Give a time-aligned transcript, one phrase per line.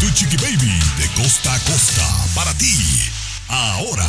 [0.00, 2.02] Tu Chiqui Baby de costa a costa
[2.34, 2.74] para ti.
[3.48, 4.06] Ahora.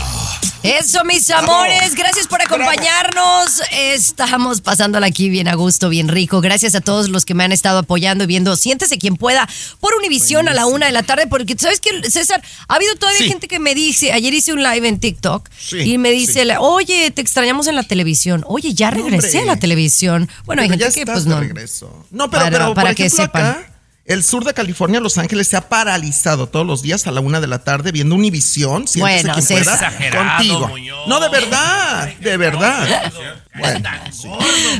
[0.64, 3.61] Eso, mis amores, gracias por acompañarnos.
[3.72, 6.39] Estamos pasándola aquí bien a gusto, bien rico.
[6.42, 8.56] Gracias a todos los que me han estado apoyando y viendo.
[8.56, 12.42] Siéntese quien pueda por Univisión a la una de la tarde, porque sabes que, César,
[12.67, 13.28] ha habido todavía Sí.
[13.30, 17.09] gente que me dice, ayer hice un live en TikTok Sí, y me dice, oye,
[17.09, 18.44] te extrañamos en la televisión.
[18.48, 20.30] Oye, ya regresé a la televisión.
[20.45, 21.39] Bueno, hay gente ya que pues no.
[21.39, 22.05] regreso.
[22.11, 23.45] No, pero, Para- pero para por que sepan.
[23.45, 23.70] acá,
[24.05, 27.39] el sur de California, Los Ángeles, se ha paralizado todos los días a la una
[27.39, 28.88] de la tarde viendo Univisión.
[28.88, 29.73] siéntese Bueno, quien pueda.
[29.73, 30.67] Exagerado, contigo.
[30.67, 31.08] Muñoz.
[31.08, 33.11] No, de verdad, de verdad.
[33.53, 33.89] Bueno,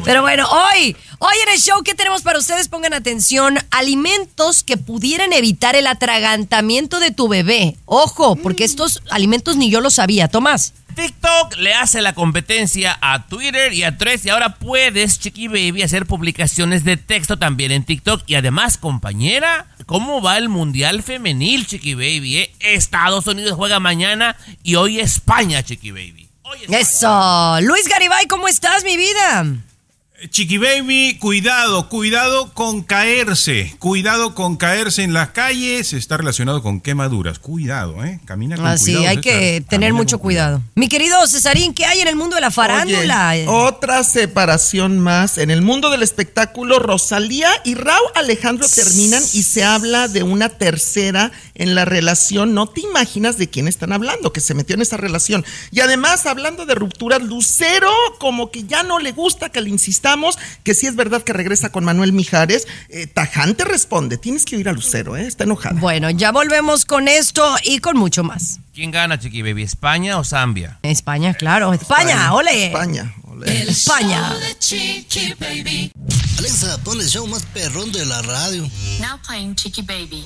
[0.03, 2.67] Pero bueno, hoy, hoy en el show, ¿qué tenemos para ustedes?
[2.67, 7.75] Pongan atención, alimentos que pudieran evitar el atragantamiento de tu bebé.
[7.85, 10.30] Ojo, porque estos alimentos ni yo lo sabía.
[10.30, 10.73] Tomás.
[10.95, 15.81] TikTok le hace la competencia a Twitter y a Threads y ahora puedes, Chiqui Baby,
[15.84, 18.23] hacer publicaciones de texto también en TikTok.
[18.28, 22.38] Y además, compañera, ¿cómo va el Mundial Femenil, Chiqui Baby?
[22.38, 22.56] eh?
[22.59, 26.30] Estados Unidos juega mañana y hoy España, Chiqui Baby.
[26.44, 26.80] Hoy España.
[26.80, 27.58] Eso.
[27.62, 29.46] Luis Garibay, ¿cómo estás, mi vida?
[30.30, 33.76] Chiqui Baby, cuidado, cuidado con caerse.
[33.80, 35.94] Cuidado con caerse en las calles.
[35.94, 37.40] Está relacionado con quemaduras.
[37.40, 38.20] Cuidado, ¿eh?
[38.26, 39.08] Camina con Así, cuidado.
[39.08, 39.24] hay César.
[39.24, 40.62] que tener mucho cuidado.
[40.76, 43.30] Mi querido Cesarín, ¿qué hay en el mundo de la farándula?
[43.32, 45.40] Oye, otra separación más.
[45.40, 50.50] En el mundo del espectáculo, Rosalía y Raúl Alejandro terminan y se habla de una
[50.50, 52.53] tercera en la relación.
[52.53, 55.44] No te imaginas de quién están hablando, que se metió en esa relación.
[55.72, 59.70] Y además, hablando de rupturas, Lucero, como que ya no le gusta que le
[60.63, 62.67] que sí es verdad que regresa con Manuel Mijares.
[62.89, 65.27] Eh, tajante responde, tienes que oír a Lucero, ¿eh?
[65.27, 65.79] está enojada.
[65.79, 68.59] Bueno, ya volvemos con esto y con mucho más.
[68.73, 69.63] ¿Quién gana, Chiqui Baby?
[69.63, 70.79] ¿España o Zambia?
[70.83, 71.73] España, claro.
[71.73, 72.67] España, ole.
[72.67, 73.69] España, ole.
[73.69, 74.33] España.
[76.38, 78.63] Alexa, pon el show más perrón de la radio.
[78.99, 80.25] Now playing Chicky Baby.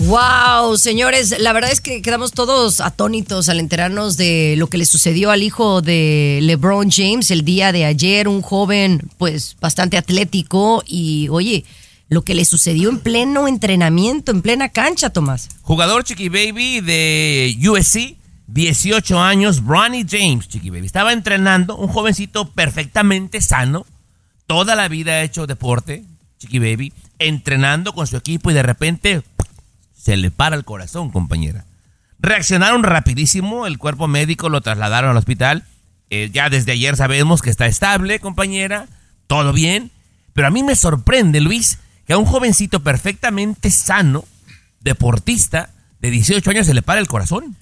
[0.00, 4.86] Wow, señores, la verdad es que quedamos todos atónitos al enterarnos de lo que le
[4.86, 10.82] sucedió al hijo de LeBron James el día de ayer, un joven pues bastante atlético
[10.86, 11.64] y oye,
[12.08, 15.48] lo que le sucedió en pleno entrenamiento, en plena cancha, Tomás.
[15.62, 18.16] Jugador Chiqui Baby de USC,
[18.48, 20.86] 18 años, Bronny James, Chiqui Baby.
[20.86, 23.86] Estaba entrenando, un jovencito perfectamente sano,
[24.46, 26.04] toda la vida ha hecho deporte,
[26.38, 29.22] Chiqui Baby, entrenando con su equipo y de repente
[30.04, 31.64] se le para el corazón, compañera.
[32.18, 35.64] Reaccionaron rapidísimo, el cuerpo médico lo trasladaron al hospital.
[36.10, 38.86] Eh, ya desde ayer sabemos que está estable, compañera,
[39.26, 39.90] todo bien.
[40.34, 44.24] Pero a mí me sorprende, Luis, que a un jovencito perfectamente sano,
[44.80, 45.70] deportista,
[46.00, 47.56] de 18 años, se le para el corazón.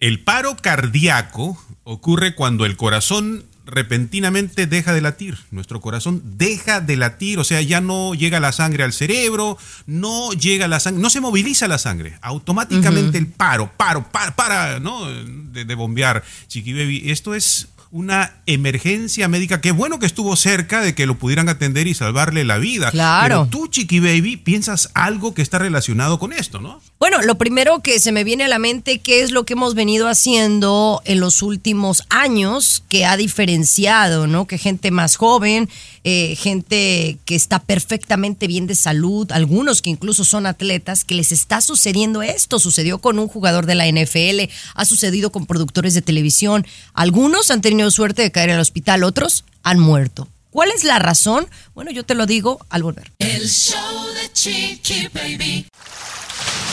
[0.00, 5.38] El paro cardíaco ocurre cuando el corazón repentinamente deja de latir.
[5.50, 10.32] Nuestro corazón deja de latir, o sea, ya no llega la sangre al cerebro, no
[10.32, 12.18] llega la sangre, no se moviliza la sangre.
[12.22, 15.06] Automáticamente el paro, paro, para, para, ¿no?
[15.06, 17.10] De, de bombear, Chiqui Baby.
[17.10, 19.60] Esto es una emergencia médica.
[19.60, 22.90] Qué bueno que estuvo cerca de que lo pudieran atender y salvarle la vida.
[22.90, 23.46] Claro.
[23.46, 26.80] Pero tú, Chiqui Baby, piensas algo que está relacionado con esto, ¿no?
[26.98, 29.74] Bueno, lo primero que se me viene a la mente, ¿qué es lo que hemos
[29.74, 34.46] venido haciendo en los últimos años que ha diferenciado, ¿no?
[34.46, 35.68] Que gente más joven,
[36.04, 41.32] eh, gente que está perfectamente bien de salud, algunos que incluso son atletas, que les
[41.32, 42.58] está sucediendo esto.
[42.58, 46.66] Sucedió con un jugador de la NFL, ha sucedido con productores de televisión.
[46.92, 50.28] Algunos han tenido suerte de caer en el hospital, otros han muerto.
[50.50, 51.46] ¿Cuál es la razón?
[51.74, 53.10] Bueno, yo te lo digo al volver.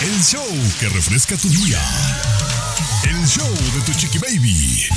[0.02, 0.46] El show
[0.80, 1.82] que refresca tu día.
[3.04, 4.88] El show de tu Chiqui Baby.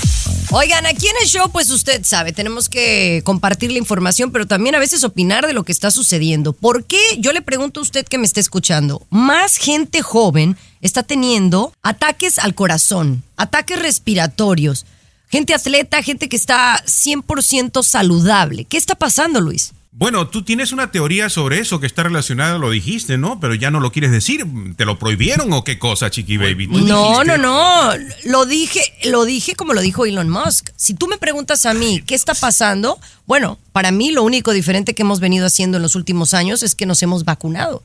[0.55, 4.75] Oigan, aquí en el show, pues usted sabe, tenemos que compartir la información, pero también
[4.75, 6.53] a veces opinar de lo que está sucediendo.
[6.53, 7.01] ¿Por qué?
[7.17, 12.39] Yo le pregunto a usted que me está escuchando, más gente joven está teniendo ataques
[12.39, 14.85] al corazón, ataques respiratorios,
[15.31, 18.67] gente atleta, gente que está 100% saludable.
[18.67, 19.73] ¿Qué está pasando, Luis?
[19.95, 23.39] Bueno, tú tienes una teoría sobre eso que está relacionada, lo dijiste, ¿no?
[23.41, 24.43] Pero ya no lo quieres decir.
[24.77, 26.67] ¿Te lo prohibieron o qué cosa, Chiqui Baby?
[26.67, 27.91] ¿Tú No, no, no.
[28.25, 30.71] Lo dije, lo dije como lo dijo Elon Musk.
[30.77, 34.95] Si tú me preguntas a mí qué está pasando, bueno, para mí lo único diferente
[34.95, 37.83] que hemos venido haciendo en los últimos años es que nos hemos vacunado.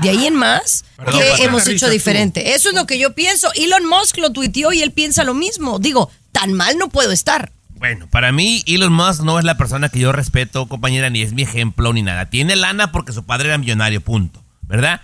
[0.00, 1.92] De ahí en más, Perdón, ¿qué ¿por qué hemos hecho tú?
[1.92, 2.54] diferente?
[2.54, 3.52] Eso es lo que yo pienso.
[3.54, 5.78] Elon Musk lo tuiteó y él piensa lo mismo.
[5.78, 7.52] Digo, tan mal no puedo estar.
[7.80, 11.32] Bueno, para mí Elon Musk no es la persona que yo respeto, compañera, ni es
[11.32, 12.26] mi ejemplo ni nada.
[12.26, 14.42] Tiene lana porque su padre era millonario, punto.
[14.68, 15.00] ¿Verdad?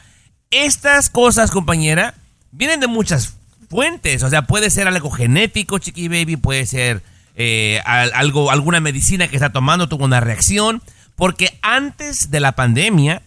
[0.50, 2.14] Estas cosas, compañera,
[2.52, 3.34] vienen de muchas
[3.70, 4.22] fuentes.
[4.22, 7.02] O sea, puede ser algo genético, chiqui baby, puede ser
[7.34, 10.82] eh, al- algo, alguna medicina que está tomando, tuvo una reacción.
[11.14, 13.22] Porque antes de la pandemia,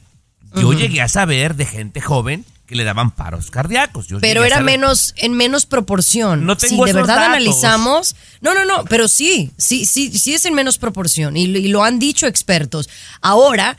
[0.55, 4.07] yo llegué a saber de gente joven que le daban paros cardíacos.
[4.07, 6.45] Yo Pero era menos, en menos proporción.
[6.45, 7.29] No tengo si de verdad datos.
[7.29, 8.15] analizamos.
[8.41, 11.35] No, no, no, pero sí, sí, sí, sí es en menos proporción.
[11.35, 12.87] Y, y lo han dicho expertos.
[13.21, 13.75] Ahora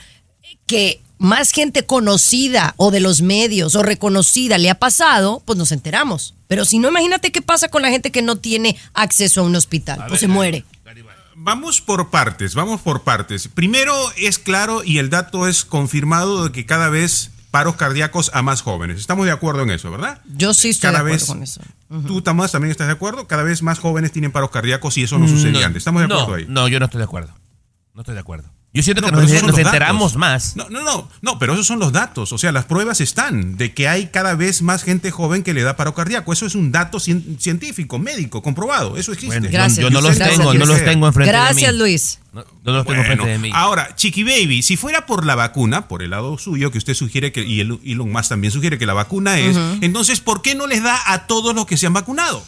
[0.66, 5.70] que más gente conocida o de los medios o reconocida le ha pasado, pues nos
[5.70, 6.34] enteramos.
[6.48, 9.54] Pero si no, imagínate qué pasa con la gente que no tiene acceso a un
[9.54, 10.04] hospital.
[10.08, 10.64] pues se muere.
[11.36, 13.46] Vamos por partes, vamos por partes.
[13.46, 18.42] Primero es claro y el dato es confirmado de que cada vez paros cardíacos a
[18.42, 18.98] más jóvenes.
[19.00, 20.20] Estamos de acuerdo en eso, ¿verdad?
[20.36, 21.60] Yo sí estoy Cada de acuerdo vez- con eso.
[22.06, 23.26] ¿Tú, Tamás, también estás de acuerdo?
[23.26, 25.80] Cada vez más jóvenes tienen paros cardíacos y eso no sucedía antes.
[25.80, 26.46] Estamos de no, acuerdo ahí.
[26.48, 27.34] No, yo no estoy de acuerdo.
[27.94, 28.50] No estoy de acuerdo.
[28.72, 30.16] Yo siento No, que nos, enteramos datos.
[30.16, 30.54] más.
[30.56, 32.32] No, no, no, no, pero esos son los datos.
[32.32, 35.62] O sea, las pruebas están de que hay cada vez más gente joven que le
[35.64, 36.32] da paro cardíaco.
[36.32, 38.96] Eso es un dato cien- científico, médico, comprobado.
[38.96, 39.26] Eso existe.
[39.40, 41.44] Bueno, yo- Gracias, yo, no los Gracias, tengo, no los tengo enfrente de mí.
[41.46, 42.18] Gracias, Luis.
[42.32, 43.50] No, no los tengo Bueno, enfrente de mí.
[43.52, 47.32] Ahora, Chiqui Baby, si fuera por la vacuna, por el lado suyo, que usted sugiere
[47.32, 50.68] que, y el- Elon Musk también sugiere que la vacuna es, entonces, ¿por qué no
[50.68, 52.44] les da a todos los que se han vacunado?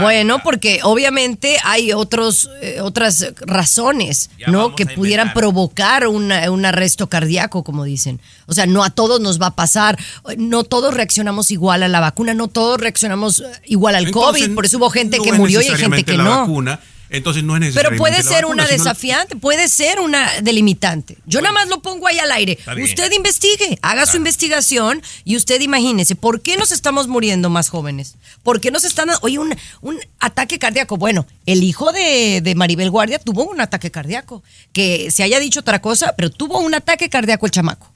[0.00, 4.74] Bueno, porque obviamente hay otros, eh, otras razones, ¿no?
[4.76, 8.20] Que pudieran provocar una- un arresto cardíaco, como dicen.
[8.46, 9.98] O sea, no a todos nos va a pasar,
[10.36, 14.54] no todos reaccionamos igual a la vacuna, no todos reaccionamos eh, igual al Entonces, COVID,
[14.54, 16.40] por eso hubo gente no que murió y hay gente que la no.
[16.40, 16.80] vacuna,
[17.10, 21.18] entonces no es Pero necesariamente puede ser vacuna, una desafiante, puede ser una delimitante.
[21.26, 22.58] Yo nada más lo pongo ahí al aire.
[22.82, 28.14] Usted investigue, haga su investigación y usted imagínese, ¿por qué nos estamos muriendo más jóvenes?
[28.42, 29.10] ¿Por qué nos están...
[29.22, 30.96] Oye, un, un ataque cardíaco.
[30.96, 34.42] Bueno, el hijo de, de Maribel Guardia tuvo un ataque cardíaco.
[34.72, 37.93] Que se haya dicho otra cosa, pero tuvo un ataque cardíaco el chamaco.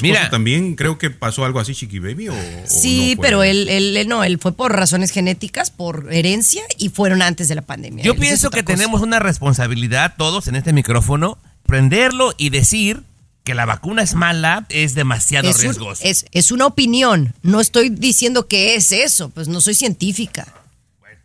[0.00, 2.28] ¿Tu esposo también creo que pasó algo así, Chiqui Baby?
[2.28, 2.36] O, o
[2.66, 6.88] Sí, no pero él, él, él no, él fue por razones genéticas, por herencia y
[6.88, 8.02] fueron antes de la pandemia.
[8.04, 8.74] Yo Él, pienso que cosa.
[8.76, 13.02] tenemos una responsabilidad todos en este micrófono, prenderlo y decir
[13.44, 16.02] que la vacuna es mala, es demasiado es, un- riesgoso.
[16.04, 17.34] es, es una opinión.
[17.42, 20.46] No estoy diciendo que es eso, pues no soy científica.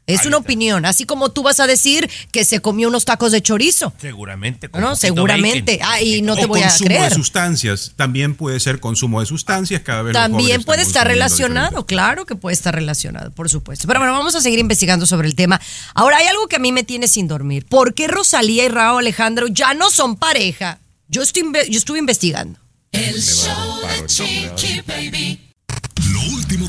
[0.08, 0.86] Es una opinión.
[0.86, 3.94] Así como tú vas a decir que se comió unos tacos de chorizo.
[4.00, 4.70] Seguramente.
[4.70, 5.78] con No, seguramente.
[5.78, 5.94] bacon.
[5.94, 7.10] Ah, y no te voy a consumo creer.
[7.10, 7.92] de sustancias.
[7.96, 12.54] También puede ser consumo de sustancias cada vez También puede estar relacionado, claro que puede
[12.54, 13.88] estar relacionado, por supuesto.
[13.88, 15.60] Pero bueno, vamos a seguir investigando sobre el tema.
[15.94, 17.66] Ahora, hay algo que a mí me tiene sin dormir.
[17.66, 20.80] ¿Por qué Rosalía y Raúl Alejandro ya no son pareja?
[21.10, 22.60] Yo, estoy, yo estuve investigando.
[22.92, 25.47] El show de Chiqui Baby.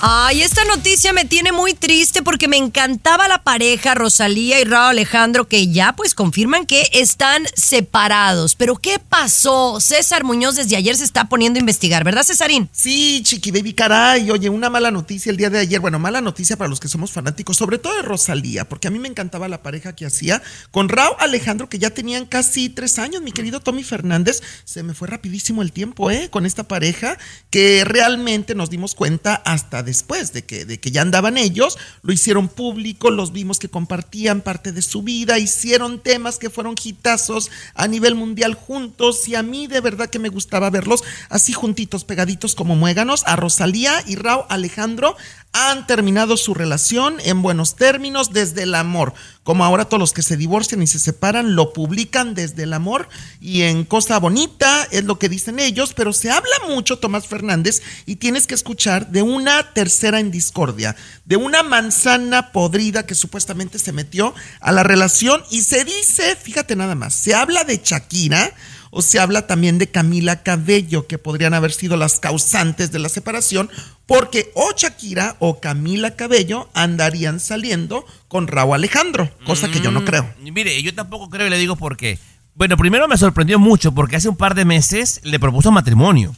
[0.00, 4.90] Ay, esta noticia me tiene muy triste porque me encantaba la pareja Rosalía y Raúl
[4.90, 8.54] Alejandro que ya pues confirman que están separados.
[8.54, 9.80] Pero ¿qué pasó?
[9.80, 12.68] César Muñoz desde ayer se está poniendo a investigar, ¿verdad Cesarín?
[12.70, 14.30] Sí, Chiqui Baby, caray.
[14.30, 15.80] Oye, una mala noticia el día de ayer.
[15.80, 19.00] Bueno, mala noticia para los que somos fanáticos, sobre todo de Rosalía, porque a mí
[19.00, 20.40] me encantaba la pareja que hacía
[20.70, 23.20] con Raúl Alejandro, que ya tenían casi tres años.
[23.20, 26.30] Mi querido Tommy Fernández, se me fue rapidísimo el tiempo, ¿eh?
[26.30, 27.18] Con esta pareja,
[27.50, 32.12] que realmente nos dimos cuenta hasta después de que, de que ya andaban ellos, lo
[32.12, 37.50] hicieron público, los vimos que compartían parte de su vida, hicieron temas que fueron hitazos
[37.74, 42.04] a nivel mundial juntos y a mí de verdad que me gustaba verlos así juntitos,
[42.04, 45.16] pegaditos como muéganos, a Rosalía y Raúl Alejandro
[45.52, 49.14] han terminado su relación en buenos términos desde el amor.
[49.42, 53.08] Como ahora todos los que se divorcian y se separan lo publican desde el amor
[53.40, 57.82] y en cosa bonita es lo que dicen ellos, pero se habla mucho, Tomás Fernández,
[58.04, 63.78] y tienes que escuchar de una tercera en discordia, de una manzana podrida que supuestamente
[63.78, 68.52] se metió a la relación y se dice, fíjate nada más, se habla de Shakira
[68.90, 73.08] o se habla también de Camila Cabello, que podrían haber sido las causantes de la
[73.08, 73.70] separación,
[74.06, 80.00] porque o Shakira o Camila Cabello andarían saliendo con Raúl Alejandro, cosa que yo no
[80.00, 80.34] Mm, creo.
[80.40, 82.18] Mire, yo tampoco creo y le digo por qué.
[82.54, 86.34] Bueno, primero me sorprendió mucho porque hace un par de meses le propuso matrimonio.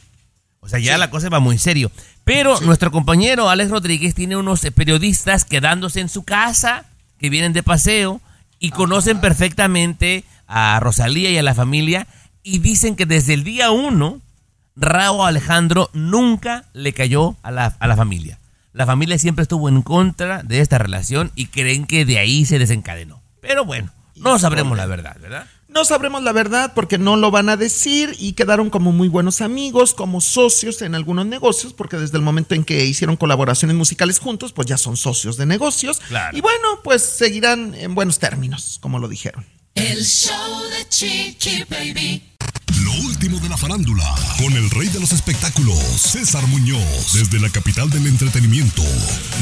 [0.59, 1.91] O sea, ya la cosa va muy serio.
[2.23, 6.85] Pero nuestro compañero Alex Rodríguez tiene unos periodistas quedándose en su casa,
[7.17, 8.21] que vienen de paseo
[8.59, 12.05] y conocen perfectamente a Rosalía y a la familia
[12.43, 14.21] y dicen que desde el día uno,
[14.75, 18.39] Raúl Alejandro nunca le cayó a la, a la familia.
[18.73, 22.57] La familia siempre estuvo en contra de esta relación y creen que de ahí se
[22.57, 23.21] desencadenó.
[23.41, 25.45] Pero bueno, no sabremos la verdad, ¿verdad?
[25.67, 29.39] No sabremos la verdad porque no lo van a decir y quedaron como muy buenos
[29.39, 34.19] amigos, como socios en algunos negocios, porque desde el momento en que hicieron colaboraciones musicales
[34.19, 36.01] juntos, pues ya son socios de negocios.
[36.09, 36.37] Claro.
[36.37, 39.45] Y bueno, pues seguirán en buenos términos, como lo dijeron.
[39.73, 42.30] El show de Chiqui Baby.
[42.91, 44.03] Lo último de la farándula,
[44.37, 48.81] con el rey de los espectáculos, César Muñoz, desde la capital del entretenimiento,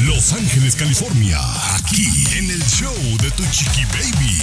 [0.04, 1.38] Los Ángeles, California,
[1.74, 4.38] aquí en el show de Tu Chiqui Baby.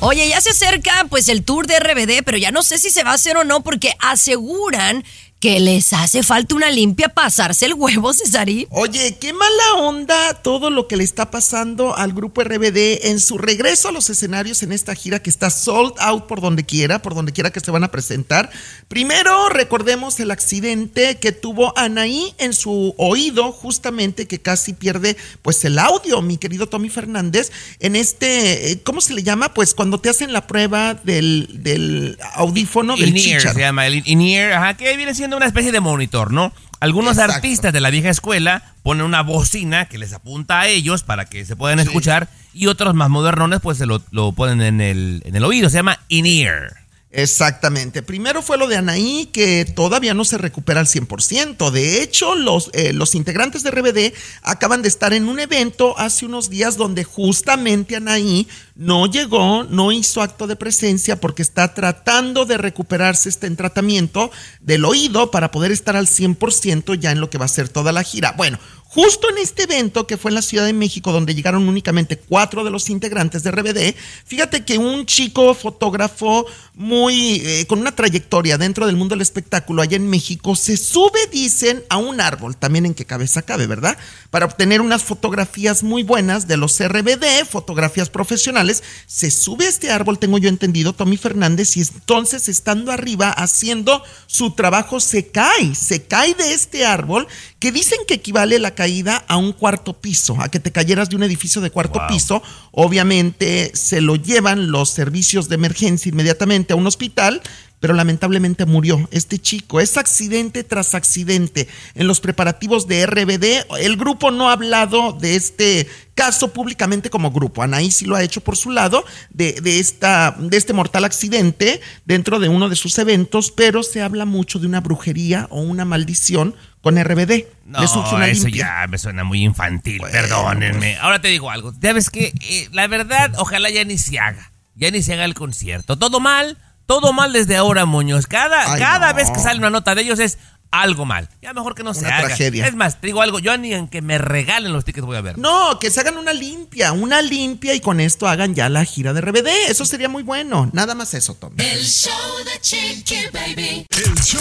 [0.00, 3.04] Oye, ya se acerca pues el tour de RBD, pero ya no sé si se
[3.04, 5.04] va a hacer o no porque aseguran
[5.40, 8.66] que les hace falta una limpia pasarse el huevo, Cesarín.
[8.68, 13.38] Oye, qué mala onda todo lo que le está pasando al grupo RBD en su
[13.38, 17.14] regreso a los escenarios en esta gira que está sold out por donde quiera, por
[17.14, 18.50] donde quiera que se van a presentar.
[18.88, 25.64] Primero, recordemos el accidente que tuvo Anaí en su oído, justamente que casi pierde pues
[25.64, 29.54] el audio, mi querido Tommy Fernández, en este, eh, ¿cómo se le llama?
[29.54, 33.54] Pues cuando te hacen la prueba del, del audífono del In-ear chícharo.
[33.54, 36.52] se llama, el in-ear, ajá, que viene siendo una especie de monitor, ¿no?
[36.80, 37.34] Algunos Exacto.
[37.34, 41.44] artistas de la vieja escuela ponen una bocina que les apunta a ellos para que
[41.44, 45.36] se puedan escuchar y otros más modernones pues se lo, lo ponen en el, en
[45.36, 46.79] el oído, se llama in-ear.
[47.12, 48.02] Exactamente.
[48.02, 51.70] Primero fue lo de Anaí, que todavía no se recupera al 100%.
[51.70, 56.24] De hecho, los, eh, los integrantes de RBD acaban de estar en un evento hace
[56.24, 62.46] unos días donde justamente Anaí no llegó, no hizo acto de presencia porque está tratando
[62.46, 67.28] de recuperarse este en tratamiento del oído para poder estar al 100% ya en lo
[67.28, 68.34] que va a ser toda la gira.
[68.36, 68.60] Bueno,
[68.92, 72.64] Justo en este evento que fue en la Ciudad de México, donde llegaron únicamente cuatro
[72.64, 73.94] de los integrantes de RBD,
[74.26, 76.44] fíjate que un chico fotógrafo
[76.74, 81.28] muy eh, con una trayectoria dentro del mundo del espectáculo allá en México se sube,
[81.30, 83.96] dicen, a un árbol, también en qué cabeza cabe, ¿verdad?
[84.30, 88.82] Para obtener unas fotografías muy buenas de los RBD, fotografías profesionales.
[89.06, 94.02] Se sube a este árbol, tengo yo entendido, Tommy Fernández, y entonces estando arriba haciendo
[94.26, 97.28] su trabajo se cae, se cae de este árbol
[97.60, 101.16] que dicen que equivale la caída a un cuarto piso, a que te cayeras de
[101.16, 102.42] un edificio de cuarto piso.
[102.70, 107.42] Obviamente se lo llevan los servicios de emergencia inmediatamente a un hospital,
[107.80, 109.80] pero lamentablemente murió este chico.
[109.80, 111.66] Es accidente tras accidente.
[111.94, 117.30] En los preparativos de RBD, el grupo no ha hablado de este caso públicamente como
[117.30, 117.62] grupo.
[117.62, 121.80] Anaí sí lo ha hecho por su lado de, de esta, de este mortal accidente
[122.04, 125.86] dentro de uno de sus eventos, pero se habla mucho de una brujería o una
[125.86, 127.44] maldición con RBD.
[127.64, 127.78] No,
[128.12, 130.96] una eso ya me suena muy infantil, perdónenme.
[130.98, 132.32] Ahora te digo algo, ¿sabes qué?
[132.40, 135.96] Eh, la verdad, ojalá ya ni se haga, ya ni se haga el concierto.
[135.96, 136.58] Todo mal,
[136.90, 138.26] todo mal desde ahora, Muñoz.
[138.26, 139.14] Cada, Ay, cada no.
[139.14, 140.38] vez que sale una nota de ellos es
[140.72, 141.28] algo mal.
[141.40, 142.26] Ya mejor que no se Una haga.
[142.26, 142.66] tragedia.
[142.66, 145.20] Es más, te digo algo, yo ni en que me regalen los tickets voy a
[145.20, 145.38] ver.
[145.38, 149.12] No, que se hagan una limpia, una limpia y con esto hagan ya la gira
[149.12, 149.46] de RBD.
[149.68, 150.68] Eso sería muy bueno.
[150.72, 151.52] Nada más eso, Tom.
[151.58, 152.12] El show
[152.44, 153.86] de Chiqui Baby.
[153.88, 154.40] El show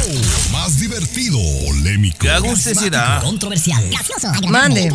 [0.51, 1.37] más divertido,
[1.67, 3.21] polémico, Qué agusticidad.
[3.21, 3.87] Controversial.
[3.91, 4.31] Gracioso.
[4.47, 4.91] Mande.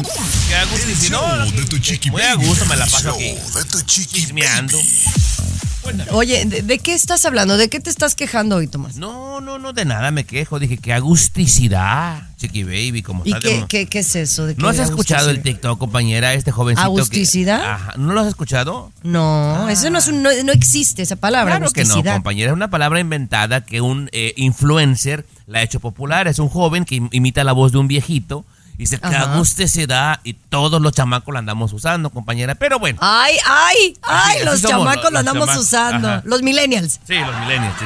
[0.49, 1.21] Qué agusticidad.
[1.47, 2.47] show de tu chiqui Muy a baby.
[2.49, 3.59] gusto me la El paso show aquí.
[3.59, 4.77] de tu chiqui Chismeando.
[6.13, 7.57] Oye, ¿de, de qué estás hablando?
[7.57, 8.97] ¿De qué te estás quejando hoy, Tomás?
[8.97, 10.59] No, no, no, de nada me quejo.
[10.59, 14.47] Dije, qué agusticidad, Chiqui Baby, como ¿Y de- qué, qué, qué es eso?
[14.47, 15.43] ¿De ¿No has escuchado el?
[15.43, 16.35] TikTok, compañera?
[16.35, 16.83] Este jovencito.
[16.89, 17.63] que- ¿Agusticidad?
[17.65, 18.93] Ajá, ¿No lo has escuchado?
[19.03, 22.51] No, eso no, es un- no, no existe esa palabra, Claro que no, compañera.
[22.51, 26.29] Es una palabra inventada que un eh, influencer la ha hecho popular.
[26.29, 28.45] Es un joven que im- imita la voz de un viejito.
[28.75, 29.35] Y dice que Ajá.
[29.35, 32.55] agusticidad y todos los chamacos la andamos usando, compañera.
[32.57, 32.99] Pero bueno.
[33.01, 35.65] Ay, ay, ay, así los chamacos lo andamos chamacos.
[35.65, 36.09] usando.
[36.09, 36.23] Ajá.
[36.25, 36.99] Los millennials.
[37.07, 37.77] Sí, los millennials.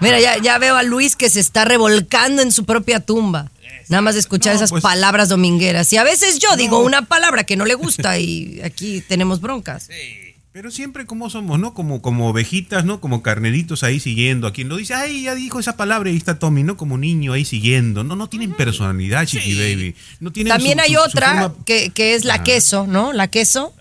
[0.00, 3.50] Mira, ya, ya veo a Luis que se está revolcando en su propia tumba.
[3.88, 5.92] Nada más de escuchar No, esas pues- palabras domingueras.
[5.92, 9.88] Y a veces yo digo una palabra que no le gusta y aquí tenemos broncas.
[10.52, 11.74] Pero siempre como somos, ¿no?
[11.74, 13.00] Como, como ovejitas, ¿no?
[13.00, 14.48] Como carneritos ahí siguiendo.
[14.48, 16.76] A quien lo dice, ay, ya dijo esa palabra y ahí está Tommy, ¿no?
[16.76, 18.02] Como niño ahí siguiendo.
[18.02, 19.94] No, no tienen personalidad, Chiqui Baby.
[20.18, 22.42] No tienen También su- hay su- su otra forma- que, que es la Ah.
[22.42, 23.12] queso, ¿no?
[23.12, 23.72] La queso,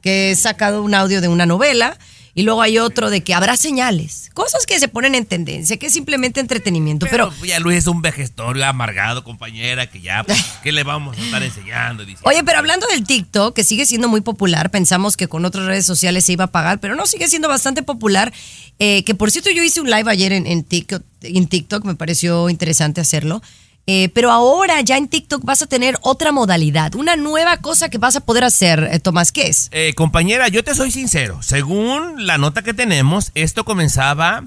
[0.00, 1.98] que he sacado un audio de una novela.
[2.38, 4.30] Y luego hay otro de que habrá señales.
[4.32, 7.08] Cosas que se ponen en tendencia, que es simplemente entretenimiento.
[7.10, 11.18] Pero, Pero ya Luis es un vejestorio amargado, compañera, que ya, pues, ¿qué le vamos
[11.18, 12.04] a estar enseñando?
[12.04, 12.30] Diciendo?
[12.30, 15.84] oye, pero hablando del TikTok, que sigue siendo muy popular, pensamos que con otras redes
[15.84, 18.32] sociales se iba a pagar, pero no, sigue siendo bastante popular.
[18.78, 21.96] Eh, que por cierto, yo hice un live ayer en, en TikTok, en TikTok, me
[21.96, 23.42] pareció interesante hacerlo.
[23.90, 27.96] Eh, pero ahora ya en TikTok vas a tener otra modalidad, una nueva cosa que
[27.96, 29.70] vas a poder hacer, eh, Tomás, ¿qué es?
[29.72, 31.38] Eh, compañera, yo te soy sincero.
[31.42, 34.44] Según la nota que tenemos, esto comenzaba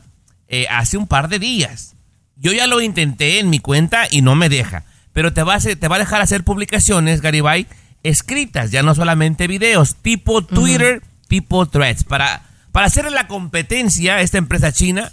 [0.47, 1.95] eh, hace un par de días.
[2.35, 4.83] Yo ya lo intenté en mi cuenta y no me deja.
[5.11, 7.65] Pero te va a, hacer- te va a dejar hacer publicaciones, Garibay,
[8.03, 14.21] escritas, ya no solamente videos, tipo Twitter, tipo Threads, para, para hacerle la competencia a
[14.21, 15.11] esta empresa china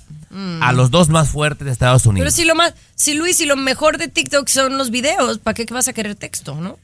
[0.60, 2.34] a los dos más fuertes de Estados Pero Unidos.
[2.34, 5.64] si lo más, si Luis, si lo mejor de TikTok son los videos, ¿para qué
[5.72, 6.78] vas a querer texto, no?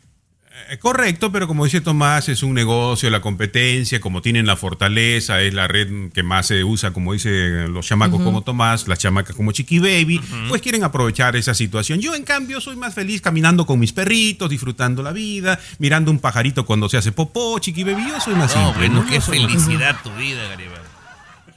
[0.71, 5.41] Eh, Correcto, pero como dice Tomás, es un negocio, la competencia, como tienen la fortaleza,
[5.43, 9.35] es la red que más se usa, como dicen los chamacos como Tomás, las chamacas
[9.35, 12.01] como Chiqui Baby, pues quieren aprovechar esa situación.
[12.01, 16.21] Yo, en cambio, soy más feliz caminando con mis perritos, disfrutando la vida, mirando un
[16.21, 18.87] pajarito cuando se hace popó, Chiqui Baby, yo soy más No, simple.
[18.89, 19.11] bueno, ¿no?
[19.11, 20.79] qué más- felicidad tu vida, Garibay.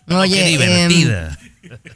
[0.10, 1.38] Oye, qué em, divertida.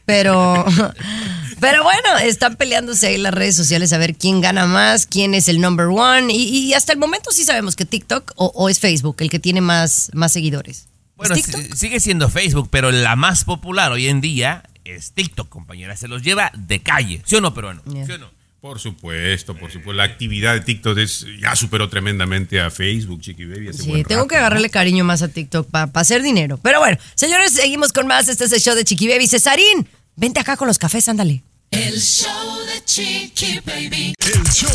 [0.05, 0.65] Pero,
[1.59, 5.47] pero bueno, están peleándose ahí las redes sociales a ver quién gana más, quién es
[5.47, 6.33] el number one.
[6.33, 9.39] Y, y hasta el momento sí sabemos que TikTok o, o es Facebook el que
[9.39, 10.87] tiene más, más seguidores.
[11.15, 11.35] Bueno,
[11.75, 15.95] sigue siendo Facebook, pero la más popular hoy en día es TikTok, compañera.
[15.95, 17.21] Se los lleva de calle.
[17.25, 17.83] ¿Sí o no, peruano?
[17.85, 18.05] Yeah.
[18.05, 18.40] ¿Sí o no?
[18.61, 19.93] Por supuesto, por supuesto.
[19.93, 23.69] La actividad de TikTok es, ya superó tremendamente a Facebook, Chiqui Baby.
[23.69, 24.39] hace Sí, buen tengo rato, que ¿no?
[24.41, 26.59] agarrarle cariño más a TikTok para hacer dinero.
[26.61, 28.27] Pero bueno, señores, seguimos con más.
[28.29, 29.27] Este es el show de Chiqui Baby.
[29.27, 31.41] Cesarín, vente acá con los cafés, ándale.
[31.71, 34.13] El show Chiqui Baby.
[34.19, 34.69] El show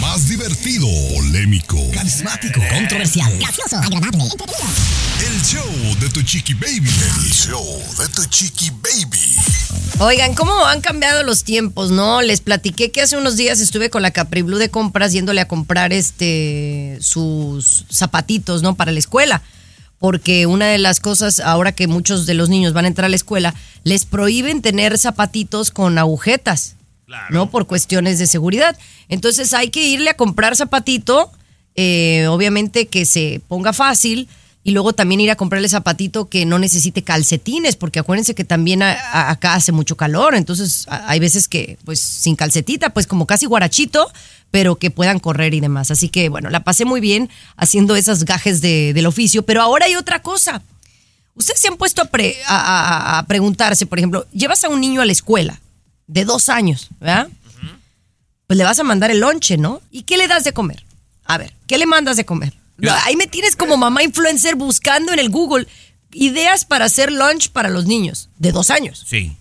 [0.00, 4.24] más divertido, polémico, Carismático, controversial, gracioso, agradable,
[5.26, 6.88] el show de tu chiqui baby.
[6.88, 7.64] El show
[7.98, 9.36] de tu chiqui baby.
[9.98, 12.22] Oigan, ¿cómo han cambiado los tiempos, no?
[12.22, 15.48] Les platiqué que hace unos días estuve con la Capri Blue de compras yéndole a
[15.48, 18.74] comprar este sus zapatitos, ¿no?
[18.74, 19.42] Para la escuela.
[19.98, 23.10] Porque una de las cosas, ahora que muchos de los niños van a entrar a
[23.10, 26.76] la escuela, les prohíben tener zapatitos con agujetas,
[27.30, 27.50] ¿no?
[27.50, 28.76] Por cuestiones de seguridad.
[29.08, 31.30] Entonces hay que irle a comprar zapatito,
[31.74, 34.28] eh, obviamente que se ponga fácil,
[34.62, 38.82] y luego también ir a comprarle zapatito que no necesite calcetines, porque acuérdense que también
[38.82, 44.10] acá hace mucho calor, entonces hay veces que pues sin calcetita, pues como casi guarachito,
[44.50, 45.90] pero que puedan correr y demás.
[45.90, 49.86] Así que bueno, la pasé muy bien haciendo esas gajes de- del oficio, pero ahora
[49.86, 50.62] hay otra cosa.
[51.34, 52.02] Ustedes se han puesto
[52.46, 55.58] a preguntarse, por ejemplo, llevas a un niño a la escuela
[56.10, 57.28] de dos años, ¿verdad?
[58.46, 59.80] Pues le vas a mandar el lonche, ¿no?
[59.92, 60.84] ¿Y qué le das de comer?
[61.24, 62.52] A ver, ¿qué le mandas de comer?
[63.04, 65.68] Ahí me tienes como mamá influencer buscando en el Google
[66.12, 69.04] ideas para hacer lunch para los niños de dos años.
[69.06, 69.36] Sí.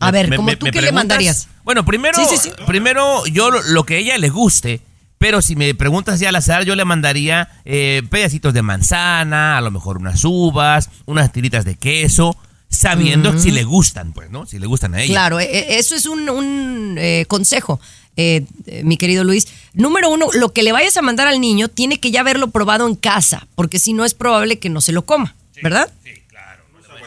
[0.00, 1.46] A ver, ¿cómo tú qué le mandarías?
[1.62, 2.50] Bueno, primero, Sí, sí, sí.
[2.66, 4.80] primero yo lo, lo que a ella le guste,
[5.18, 9.60] pero si me preguntas ya al azar, yo le mandaría eh, pedacitos de manzana, a
[9.60, 12.36] lo mejor unas uvas, unas tiritas de queso,
[12.78, 14.46] sabiendo si le gustan, pues, ¿no?
[14.46, 15.12] Si le gustan a ella.
[15.12, 17.80] Claro, e- e- eso es un, un, eh, consejo,
[18.16, 19.48] eh, eh, mi querido Luis.
[19.74, 22.86] Número uno, lo que le vayas a mandar al niño tiene que ya haberlo probado
[22.86, 25.92] en casa, porque si no es probable que no se lo coma, ¿verdad?
[26.04, 26.62] Sí, claro.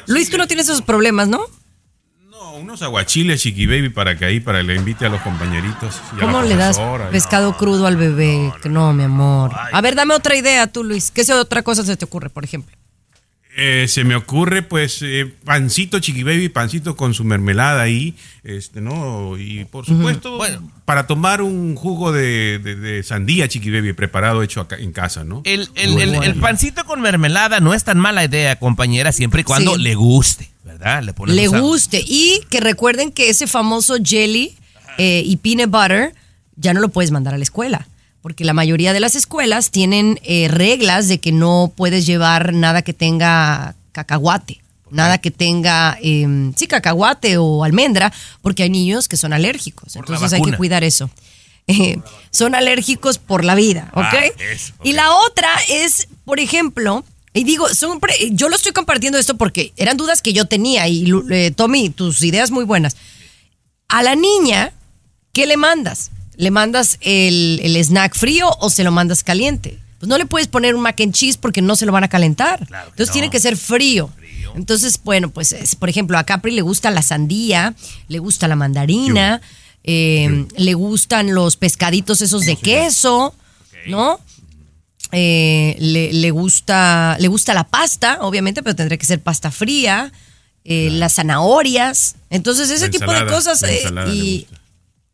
[0.08, 1.42] Luis, tú no tienes esos problemas, ¿no?
[2.30, 5.96] No, unos aguachiles, Chiqui Baby, para que ahí, para que le invite a los compañeritos.
[6.12, 6.78] y a la ¿Cómo le das
[7.12, 8.52] pescado crudo al bebé?
[8.66, 9.52] No, mi amor.
[9.72, 11.12] A ver, dame otra idea tú, Luis.
[11.12, 12.76] ¿Qué otra cosa se te ocurre, por ejemplo?
[13.58, 18.80] Eh, se me ocurre, pues, eh, pancito, Chiqui Baby, pancito con su mermelada ahí, este,
[18.80, 19.38] ¿no?
[19.38, 20.72] Y por supuesto, Bueno.
[20.86, 25.26] para tomar un jugo de, de- de sandía, Chiqui Baby, preparado, hecho acá en casa,
[25.26, 25.42] ¿no?
[25.44, 29.44] El, el- el- el pancito con mermelada no es tan mala idea, compañera, siempre y
[29.44, 29.82] cuando Sí.
[29.82, 31.04] le guste, ¿verdad?
[31.04, 32.02] Le, Le guste.
[32.08, 34.56] Y que recuerden que ese famoso jelly
[34.98, 36.14] eh, y peanut butter
[36.56, 37.88] ya no lo puedes mandar a la escuela.
[38.22, 42.82] Porque la mayoría de las escuelas tienen eh, reglas de que no puedes llevar nada
[42.84, 44.62] que tenga cacahuate.
[44.92, 49.94] Nada que tenga, eh, sí, cacahuate o almendra, porque hay niños que son alérgicos.
[49.94, 51.10] Por Entonces hay que cuidar eso.
[51.68, 51.98] Eh,
[52.32, 54.04] son alérgicos por la vida, ¿ok?
[54.04, 54.96] Ah, eso, Y ok.
[54.96, 59.72] la otra es, por ejemplo, y digo, son pre- yo lo estoy compartiendo esto porque
[59.78, 62.98] eran dudas que yo tenía y eh, Tommy, tus ideas muy buenas.
[63.88, 64.74] A la niña,
[65.32, 66.12] ¿qué le mandas?
[66.38, 69.78] ¿Le mandas el, el snack frío o se lo mandas caliente?
[70.00, 72.08] Pues no le puedes poner un mac and cheese porque no se lo van a
[72.10, 72.60] calentar.
[72.90, 74.10] Entonces tiene que ser frío.
[74.56, 77.76] Entonces, bueno, pues es- por ejemplo, a Capri le gusta la sandía,
[78.08, 79.42] le gusta la mandarina,
[79.84, 83.34] eh, le gustan los pescaditos esos de queso,
[83.88, 84.20] ¿no?
[85.12, 90.12] Eh, le, le gusta, le gusta la pasta, obviamente, pero tendría que ser pasta fría,
[90.64, 92.16] eh, las zanahorias.
[92.30, 93.62] Entonces, ese La tipo de cosas.
[93.64, 94.48] eh, y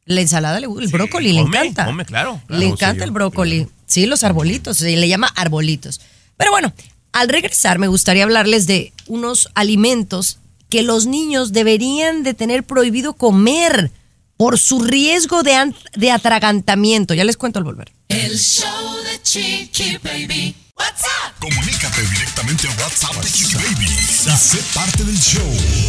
[0.07, 1.85] la ensalada el brócoli come, le encanta.
[1.85, 2.41] come, claro.
[2.47, 3.67] Le encanta sí, el yo, brócoli.
[3.85, 6.01] Sí, los arbolitos, se le llama arbolitos.
[6.37, 6.73] Pero bueno,
[7.11, 10.39] al regresar me gustaría hablarles de unos alimentos
[10.69, 13.91] que los niños deberían de tener prohibido comer
[14.37, 17.13] por su riesgo de, de atragantamiento.
[17.13, 17.93] Ya les cuento al volver.
[18.07, 20.55] El show de Chiqui Baby.
[20.77, 21.33] What's up?
[21.39, 25.43] Comunícate directamente a WhatsApp de Chiqui Baby y sé parte del show.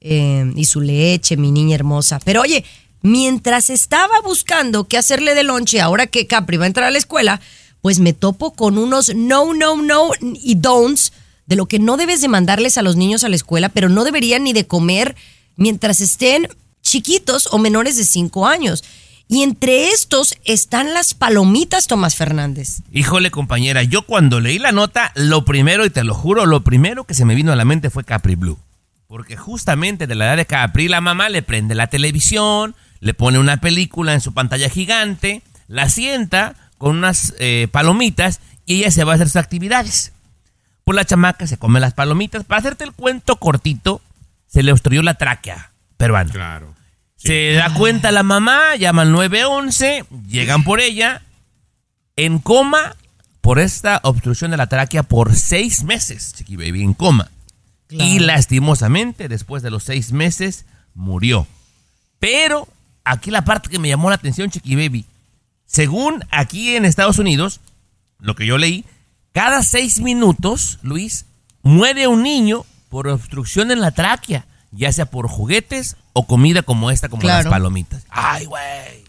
[0.00, 2.20] eh, y su leche, mi niña hermosa.
[2.24, 2.64] Pero oye,
[3.02, 6.98] mientras estaba buscando qué hacerle de lonche, ahora que Capri va a entrar a la
[6.98, 7.40] escuela,
[7.80, 11.12] pues me topo con unos no, no, no y don'ts
[11.46, 14.04] de lo que no debes de mandarles a los niños a la escuela, pero no
[14.04, 15.16] deberían ni de comer
[15.56, 16.48] mientras estén
[16.82, 18.84] chiquitos o menores de 5 años.
[19.28, 22.82] Y entre estos están las palomitas, Tomás Fernández.
[22.92, 27.04] Híjole, compañera, yo cuando leí la nota, lo primero, y te lo juro, lo primero
[27.04, 28.58] que se me vino a la mente fue Capri Blue.
[29.08, 33.38] Porque justamente de la edad de Capri, la mamá le prende la televisión, le pone
[33.38, 39.04] una película en su pantalla gigante, la sienta con unas eh, palomitas y ella se
[39.04, 40.12] va a hacer sus actividades.
[40.84, 42.44] Pues la chamaca se come las palomitas.
[42.44, 44.00] Para hacerte el cuento cortito,
[44.56, 46.32] se le obstruyó la tráquea peruana.
[46.32, 46.74] Claro.
[47.16, 51.20] Se da cuenta la mamá, llaman 911, llegan por ella,
[52.16, 52.96] en coma
[53.42, 57.30] por esta obstrucción de la tráquea por seis meses, Chiqui Baby, en coma.
[57.90, 60.64] Y lastimosamente, después de los seis meses,
[60.94, 61.46] murió.
[62.18, 62.66] Pero
[63.04, 65.04] aquí la parte que me llamó la atención, Chiqui Baby,
[65.66, 67.60] según aquí en Estados Unidos,
[68.20, 68.86] lo que yo leí,
[69.32, 71.26] cada seis minutos, Luis,
[71.60, 76.90] muere un niño por obstrucción en la tráquea, ya sea por juguetes o comida como
[76.90, 77.44] esta, como Claro.
[77.44, 78.04] las palomitas.
[78.08, 79.04] Ay, güey.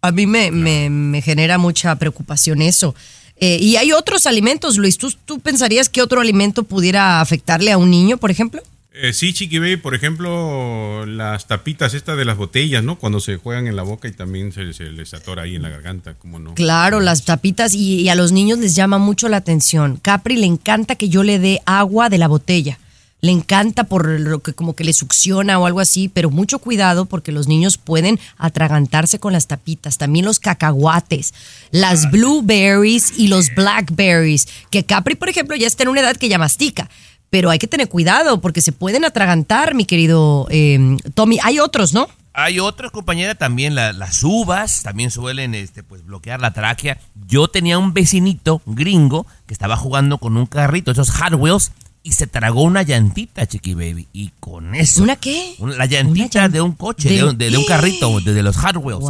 [0.00, 2.94] A mí me, me- me genera mucha preocupación eso.
[3.36, 4.98] Eh, y hay otros alimentos, Luis.
[4.98, 8.62] ¿Tú, ¿Tú pensarías que otro alimento pudiera afectarle a un niño, por ejemplo?
[8.94, 12.96] Eh, sí, Chiqui Baby, por ejemplo, las tapitas estas de las botellas, ¿no?
[12.98, 15.70] Cuando se juegan en la boca y también se, se les atora ahí en la
[15.70, 16.54] garganta, ¿cómo no?
[16.54, 19.96] Claro, las tapitas y, y a los niños les llama mucho la atención.
[19.96, 22.78] Capri le encanta que yo le dé agua de la botella.
[23.24, 27.04] Le encanta por lo que como que le succiona o algo así, pero mucho cuidado
[27.06, 29.96] porque los niños pueden atragantarse con las tapitas.
[29.96, 31.32] También los cacahuates,
[31.70, 34.48] las blueberries y los blackberries.
[34.70, 36.90] Que Capri, por ejemplo, ya está en una edad que ya mastica.
[37.30, 41.38] Pero hay que tener cuidado porque se pueden atragantar, mi querido eh, Tommy.
[41.44, 42.08] Hay otros, ¿no?
[42.34, 46.98] Hay otros, compañera, también la- las uvas también suelen este, pues, bloquear la tráquea.
[47.28, 51.70] Yo tenía un vecinito gringo que estaba jugando con un carrito, esos Hot Wheels,
[52.04, 54.08] y se tragó una llantita, Chiqui Baby.
[54.12, 55.02] Y con eso.
[55.02, 55.54] ¿Una qué?
[55.58, 58.42] Una- la llantita de un coche, de, ¿De un- de- de un carrito, de, de
[58.42, 59.04] los Hot Wheels.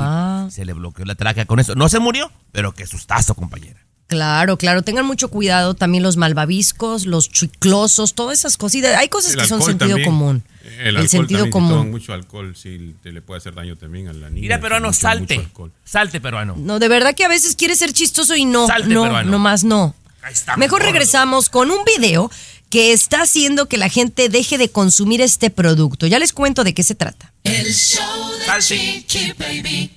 [0.50, 0.55] sí.
[0.57, 1.74] Se le bloqueó la tráquea con eso.
[1.74, 3.81] No se murió, pero qué sustazo, compañera.
[4.09, 8.94] Claro, claro, tengan mucho cuidado también los malvaviscos, los chiclosos, todas esas cositas.
[8.98, 10.05] Hay cosas El que son sentido también.
[10.07, 10.42] común.
[10.78, 11.90] El, sentido también, si toman común.
[11.90, 14.42] mucho alcohol, sí, te le puede hacer daño también a la niña.
[14.42, 15.38] Mira, peruano, mucho- salte.
[15.57, 15.72] mucho.
[15.85, 16.57] Salte, peruano.
[16.59, 19.31] No, de verdad que a veces quiere ser chistoso y no, Salte, no, peruano.
[19.31, 19.94] nomás no.
[20.22, 20.92] Ahí está, Mejor gordo.
[20.92, 22.31] regresamos con un video
[22.73, 26.07] que está haciendo que la gente deje de consumir este producto.
[26.07, 27.35] Ya les cuento de qué se trata.
[27.45, 28.63] El show de.
[28.63, 29.91] Chiqui Baby.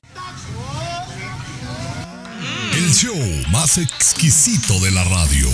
[2.73, 3.15] El show
[3.49, 5.47] más exquisito de la radio.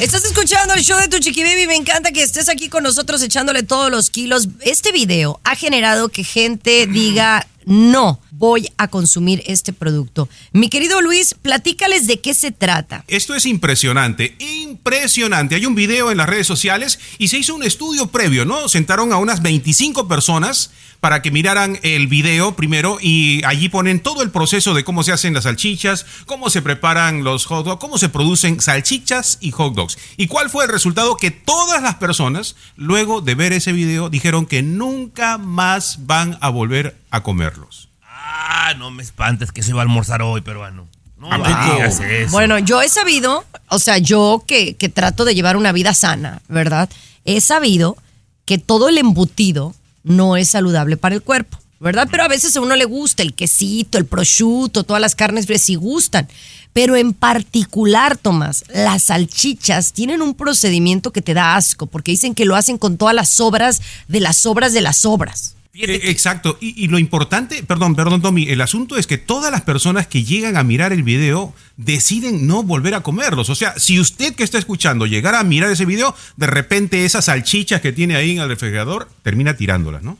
[0.00, 1.66] Estás escuchando el show de tu chiqui baby.
[1.66, 4.48] Me encanta que estés aquí con nosotros echándole todos los kilos.
[4.60, 10.28] Este video ha generado que gente diga no voy a consumir este producto.
[10.52, 13.04] Mi querido Luis, platícales de qué se trata.
[13.08, 15.56] Esto es impresionante, impresionante.
[15.56, 18.68] Hay un video en las redes sociales y se hizo un estudio previo, ¿no?
[18.68, 24.22] Sentaron a unas 25 personas para que miraran el video primero y allí ponen todo
[24.22, 27.98] el proceso de cómo se hacen las salchichas, cómo se preparan los hot dogs, cómo
[27.98, 29.98] se producen salchichas y hot dogs.
[30.16, 31.16] ¿Y cuál fue el resultado?
[31.16, 36.48] Que todas las personas, luego de ver ese video, dijeron que nunca más van a
[36.48, 37.88] volver a comerlos.
[38.02, 40.88] Ah, no me espantes que se va a almorzar hoy, peruano.
[41.16, 41.74] No ¿A me poco?
[41.74, 42.30] digas eso.
[42.30, 46.42] Bueno, yo he sabido, o sea, yo que, que trato de llevar una vida sana,
[46.48, 46.88] ¿verdad?
[47.24, 47.96] He sabido
[48.44, 49.74] que todo el embutido
[50.08, 52.08] no es saludable para el cuerpo, ¿verdad?
[52.10, 55.62] Pero a veces a uno le gusta el quesito, el prosciutto, todas las carnes frías,
[55.62, 56.28] sí gustan.
[56.72, 62.34] Pero en particular, Tomás, las salchichas tienen un procedimiento que te da asco, porque dicen
[62.34, 65.54] que lo hacen con todas las sobras de las sobras de las sobras.
[65.74, 66.58] Eh, exacto.
[66.60, 70.24] Y, y lo importante, perdón, perdón, Tommy, el asunto es que todas las personas que
[70.24, 73.50] llegan a mirar el video deciden no volver a comerlos.
[73.50, 77.26] O sea, si usted que está escuchando llegara a mirar ese video, de repente esas
[77.26, 80.18] salchichas que tiene ahí en el refrigerador termina tirándolas, ¿no?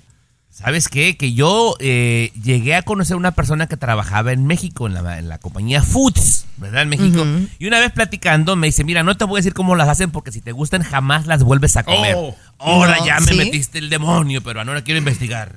[0.59, 1.17] ¿Sabes qué?
[1.17, 5.29] Que yo eh, llegué a conocer una persona que trabajaba en México, en la, en
[5.29, 6.83] la compañía Foods, ¿verdad?
[6.83, 7.25] En México.
[7.61, 10.11] Y una vez platicando me dice, mira, no te voy a decir cómo las hacen
[10.11, 12.17] porque si te gustan jamás las vuelves a comer.
[12.19, 12.35] Oh.
[12.59, 13.37] Ahora No, ya me ¿sí?
[13.39, 15.57] metiste el demonio, pero ahora quiero investigar.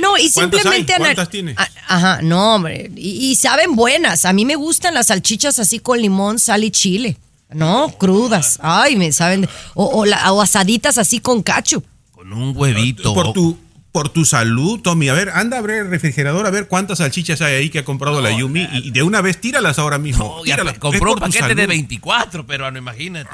[0.00, 0.92] No, y ¿Cuántas simplemente...
[0.94, 0.98] hay?
[0.98, 1.54] ¿Cuántas tiene?
[1.56, 2.90] A- Ajá, no, hombre.
[2.96, 4.24] Y, y saben buenas.
[4.24, 7.16] A mí me gustan las salchichas así con limón, sal y chile.
[7.50, 8.58] No, crudas.
[8.60, 9.48] Ay, me saben.
[9.74, 11.82] O, o la- o asaditas así con cacho.
[12.10, 13.14] Con un huevito.
[13.14, 13.56] Por tu,
[13.92, 15.10] por tu salud, Tommy.
[15.10, 17.84] A ver, anda a abrir el refrigerador a ver cuántas salchichas hay ahí que ha
[17.84, 20.24] comprado la Yumi y, y de una vez tíralas ahora mismo.
[20.38, 20.78] No, ya Tíralas.
[20.78, 21.68] compró un paquete de salud.
[21.68, 23.28] 24, peruano, imagínate.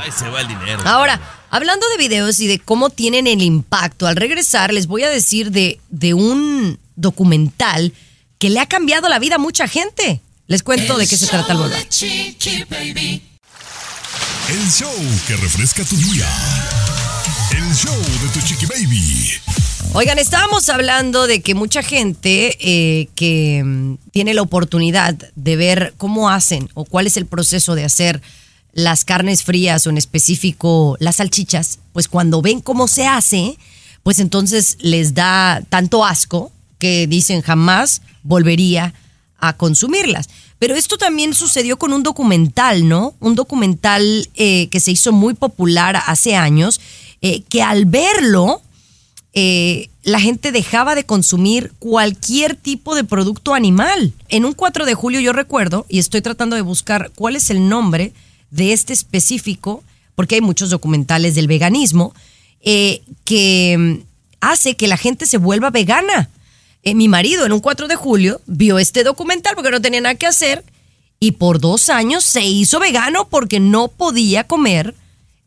[0.00, 0.82] Ay, se va el dinero.
[0.84, 1.18] Ahora,
[1.50, 5.50] hablando de videos y de cómo tienen el impacto, al regresar les voy a decir
[5.50, 7.94] de, de un documental
[8.38, 10.20] que le ha cambiado la vida a mucha gente.
[10.46, 11.88] Les cuento de qué se trata el volver.
[14.50, 14.92] El show
[15.26, 16.28] que refresca tu día.
[17.74, 19.32] Show de tu chiqui baby.
[19.94, 25.94] Oigan, estábamos hablando de que mucha gente eh, que mm, tiene la oportunidad de ver
[25.96, 28.22] cómo hacen o cuál es el proceso de hacer
[28.74, 33.58] las carnes frías o en específico las salchichas, pues cuando ven cómo se hace,
[34.04, 38.94] pues entonces les da tanto asco que dicen jamás volvería
[39.38, 40.28] a consumirlas.
[40.60, 43.14] Pero esto también sucedió con un documental, ¿no?
[43.20, 46.80] Un documental eh, que se hizo muy popular hace años,
[47.26, 48.60] eh, que al verlo,
[49.32, 54.12] eh, la gente dejaba de consumir cualquier tipo de producto animal.
[54.28, 57.66] En un 4 de julio yo recuerdo, y estoy tratando de buscar cuál es el
[57.66, 58.12] nombre
[58.50, 59.82] de este específico,
[60.14, 62.14] porque hay muchos documentales del veganismo,
[62.60, 64.06] eh, que mm,
[64.42, 66.28] hace que la gente se vuelva vegana.
[66.84, 70.26] Mi marido en un 4 de julio vio este documental porque no tenía nada que
[70.26, 70.62] hacer
[71.20, 74.94] y por dos años se hizo vegano porque no podía comer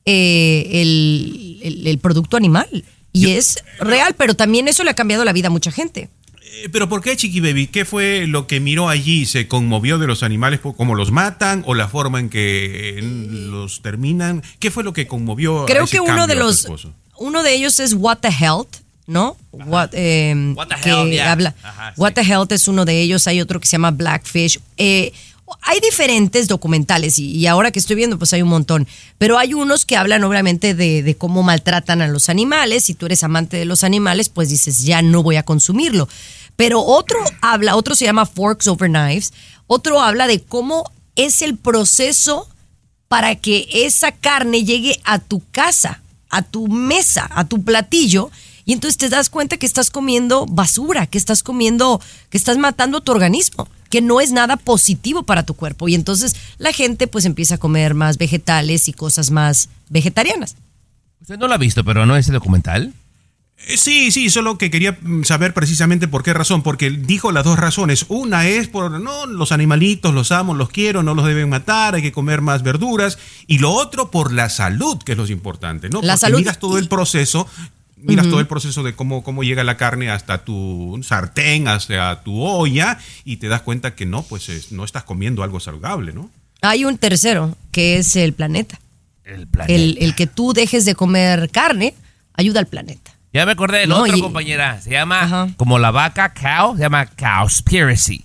[0.07, 2.83] eh, el, el- el producto animal.
[3.13, 6.09] Y es real, pero también eso le ha cambiado la vida a mucha gente.
[6.63, 7.65] Eh, Pero ¿por qué, Chiqui Baby?
[7.67, 9.25] ¿Qué fue lo que miró allí?
[9.25, 13.01] ¿Se conmovió de los animales, por cómo los matan o la forma en que eh,
[13.01, 14.43] los terminan?
[14.59, 16.67] ¿Qué fue lo que conmovió a Creo ese que uno de a los
[17.17, 19.35] uno de ellos es What the Health, ¿no?
[19.51, 21.31] What, eh, What the que Hell, yeah.
[21.31, 21.55] habla.
[21.63, 23.25] Ajá, What the Health es uno de ellos.
[23.25, 24.59] Hay otro que se llama Blackfish.
[24.77, 25.11] Eh,
[25.61, 28.87] hay diferentes documentales y, ahora que estoy viendo, pues hay un montón.
[29.17, 32.85] Pero hay unos que hablan obviamente de, de cómo maltratan a los animales.
[32.85, 36.07] Si tú eres amante de los animales, pues dices, ya no voy a consumirlo.
[36.55, 39.31] Pero otro habla, otro se llama Forks Over Knives.
[39.67, 42.47] Otro habla de cómo es el proceso
[43.07, 48.31] para que esa carne llegue a tu casa, a tu mesa, a tu platillo.
[48.65, 52.97] Y entonces te das cuenta que estás comiendo basura, que estás comiendo, que estás matando
[52.97, 55.87] a tu organismo, que no es nada positivo para tu cuerpo.
[55.87, 60.55] Y entonces la gente pues empieza a comer más vegetales y cosas más vegetarianas.
[61.21, 62.93] Usted no lo ha visto, pero no ese documental.
[63.67, 67.57] Eh, Sí, sí, solo que quería saber precisamente por qué razón, porque dijo las dos
[67.57, 68.05] razones.
[68.07, 72.01] Una es por, no, los animalitos los amo, los quiero, no los deben matar, hay
[72.01, 73.17] que comer más verduras.
[73.47, 76.01] Y lo otro por la salud, que es lo importante, ¿no?
[76.01, 77.47] La porque salud miras todo el proceso,
[77.97, 82.41] miras todo el proceso de cómo, cómo llega la carne hasta tu sartén, hasta tu
[82.41, 86.29] olla, y te das cuenta que no, pues es- no estás comiendo algo saludable, ¿no?
[86.61, 88.79] Hay un tercero, que es el planeta.
[89.23, 89.73] El planeta.
[89.73, 91.93] El, el que tú dejes de comer carne
[92.33, 93.11] ayuda al planeta.
[93.33, 94.79] Ya me acordé del No, otro, y- compañera.
[94.81, 95.49] Se llama Ajá.
[95.57, 98.23] como la vaca cow, se llama Cowspiracy.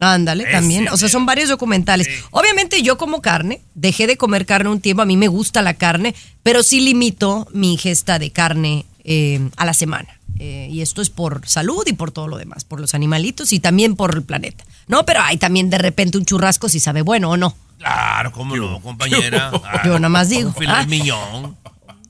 [0.00, 0.88] Ándale, también.
[0.88, 2.08] O sea, son varios documentales.
[2.30, 5.74] Obviamente yo como carne, dejé de comer carne un tiempo, a mí me gusta la
[5.74, 10.08] carne, pero sí limito mi ingesta de carne eh, a la semana.
[10.40, 13.58] Eh, y esto es por salud y por todo lo demás, por los animalitos y
[13.58, 14.64] también por el planeta.
[14.86, 17.56] No, pero hay también de repente un churrasco si sabe bueno o no.
[17.78, 19.50] Claro, cómo no, compañera.
[19.64, 20.48] Ah, Yo nada más digo.
[20.50, 20.86] Un filet Ah.
[20.86, 21.56] miñón.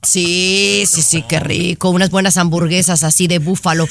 [0.03, 1.89] Sí, sí, sí, qué rico.
[1.89, 3.85] Unas buenas hamburguesas así de búfalo.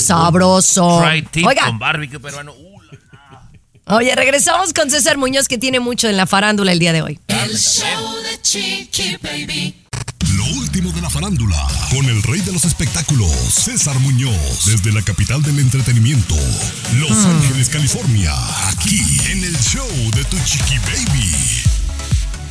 [0.00, 1.02] Sabroso.
[1.04, 2.52] Fried tip Oiga, con barbecue peruano.
[2.52, 2.80] Uh,
[3.86, 7.02] la- oye, regresamos con César Muñoz que tiene mucho en la farándula el día de
[7.02, 7.20] hoy.
[7.28, 9.85] El show de Chiqui Baby.
[10.36, 15.00] Lo último de la farándula, con el rey de los espectáculos, César Muñoz, desde la
[15.00, 16.34] capital del entretenimiento,
[16.98, 18.34] Los Ángeles, California,
[18.68, 21.32] aquí en el show de Tu Chiqui Baby.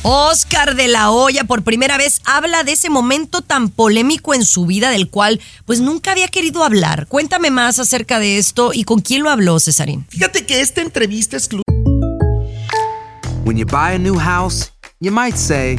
[0.02, 4.66] Oscar de la Hoya por primera vez habla de ese momento tan polémico en su
[4.66, 7.06] vida del cual pues nunca había querido hablar.
[7.06, 10.06] Cuéntame más acerca de esto y con quién lo habló, Cesarín.
[10.08, 11.62] Fíjate que esta entrevista exclusiva
[13.44, 15.78] When you buy a new house, you might say,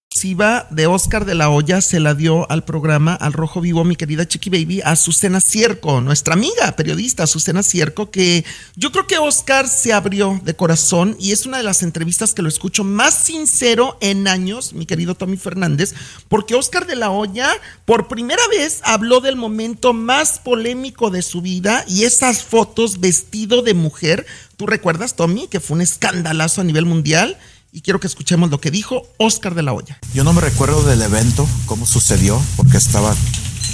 [0.21, 4.27] De Oscar de la Hoya se la dio al programa Al Rojo Vivo, mi querida
[4.27, 9.67] Chiqui Baby, a Azucena Cierco, nuestra amiga periodista Azucena Cierco, que yo creo que Oscar
[9.67, 13.97] se abrió de corazón y es una de las entrevistas que lo escucho más sincero
[13.99, 15.95] en años, mi querido Tommy Fernández,
[16.27, 17.49] porque Oscar de la Hoya
[17.85, 23.63] por primera vez habló del momento más polémico de su vida y esas fotos vestido
[23.63, 24.27] de mujer.
[24.55, 27.39] ¿Tú recuerdas, Tommy, que fue un escandalazo a nivel mundial?
[27.71, 29.99] Y quiero que escuchemos lo que dijo Oscar de la Hoya.
[30.13, 33.15] Yo no me recuerdo del evento, cómo sucedió, porque estaba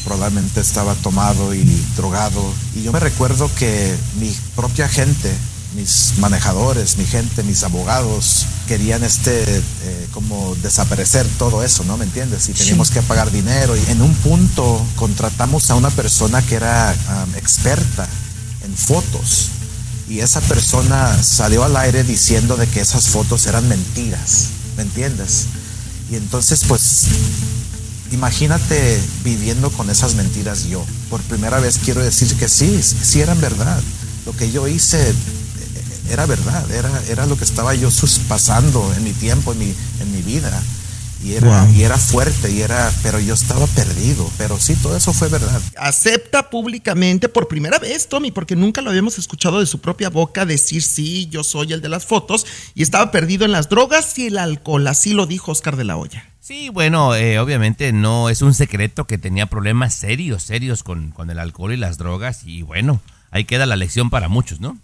[0.05, 1.63] probablemente estaba tomado y
[1.97, 2.41] drogado.
[2.75, 5.33] Y yo me recuerdo que mi propia gente,
[5.75, 11.97] mis manejadores, mi gente, mis abogados, querían este, eh, como desaparecer todo eso, ¿no?
[11.97, 12.47] ¿Me entiendes?
[12.47, 13.75] Y teníamos que pagar dinero.
[13.75, 18.07] Y en un punto contratamos a una persona que era um, experta
[18.63, 19.49] en fotos
[20.09, 25.45] y esa persona salió al aire diciendo de que esas fotos eran mentiras, ¿me entiendes?
[26.09, 27.07] Y entonces pues
[28.11, 30.85] imagínate viviendo con esas mentiras yo.
[31.09, 33.81] Por primera vez quiero decir que sí, sí eran verdad.
[34.25, 35.15] Lo que yo hice eh,
[36.09, 37.89] era verdad, era, era lo que estaba yo
[38.27, 40.63] pasando en mi tiempo, en mi, en mi vida.
[41.23, 44.29] Y era, y era fuerte, y era, pero yo estaba perdido.
[44.37, 45.61] Pero sí, todo eso fue verdad.
[45.77, 50.45] Acepta públicamente por primera vez, Tommy, porque nunca lo habíamos escuchado de su propia boca
[50.45, 54.27] decir sí, yo soy el de las fotos, y estaba perdido en las drogas y
[54.27, 54.87] el alcohol.
[54.87, 56.29] Así lo dijo Oscar de la Hoya.
[56.39, 61.29] Sí, bueno, eh, obviamente no es un secreto que tenía problemas serios, serios con, con
[61.29, 63.01] el alcohol y las drogas, y bueno,
[63.31, 64.77] ahí queda la lección para muchos, ¿no?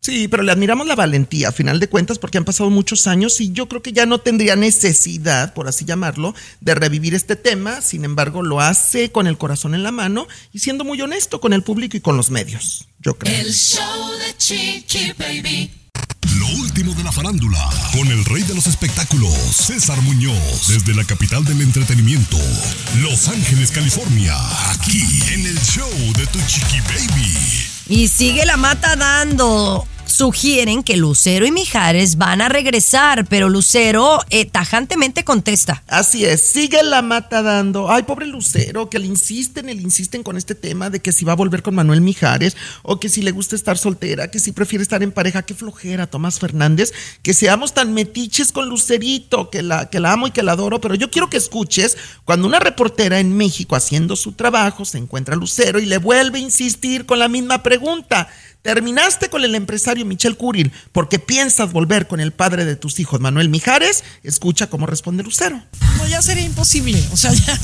[0.00, 3.40] Sí, pero le admiramos la valentía, a final de cuentas, porque han pasado muchos años
[3.40, 7.80] y yo creo que ya no tendría necesidad, por así llamarlo, de revivir este tema.
[7.80, 11.52] Sin embargo, lo hace con el corazón en la mano y siendo muy honesto con
[11.52, 13.34] el público y con los medios, yo creo.
[13.34, 15.70] El show de Chiqui Baby.
[16.38, 21.04] Lo último de la farándula, con el rey de los espectáculos, César Muñoz, desde la
[21.04, 22.36] capital del entretenimiento,
[23.00, 24.36] Los Ángeles, California,
[24.70, 27.75] aquí en el show de Tu Chiqui Baby.
[27.88, 34.20] Y sigue la mata dando sugieren que Lucero y Mijares van a regresar, pero Lucero
[34.30, 35.82] eh, tajantemente contesta.
[35.86, 37.90] Así es, sigue la mata dando.
[37.90, 41.32] Ay, pobre Lucero, que le insisten, le insisten con este tema de que si va
[41.32, 44.82] a volver con Manuel Mijares o que si le gusta estar soltera, que si prefiere
[44.82, 45.42] estar en pareja.
[45.42, 46.92] Qué flojera, Tomás Fernández,
[47.22, 50.80] que seamos tan metiches con Lucerito, que la, que la amo y que la adoro,
[50.80, 55.34] pero yo quiero que escuches cuando una reportera en México haciendo su trabajo se encuentra
[55.34, 58.28] a Lucero y le vuelve a insistir con la misma pregunta.
[58.66, 63.20] Terminaste con el empresario Michel Curil porque piensas volver con el padre de tus hijos,
[63.20, 64.02] Manuel Mijares.
[64.24, 65.62] Escucha cómo responde Lucero.
[65.98, 67.00] No, ya sería imposible.
[67.12, 67.56] O sea, ya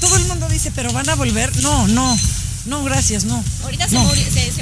[0.00, 1.54] todo el mundo dice, pero van a volver.
[1.58, 2.18] No, no.
[2.64, 3.44] No, gracias, no.
[3.62, 3.98] Ahorita Se,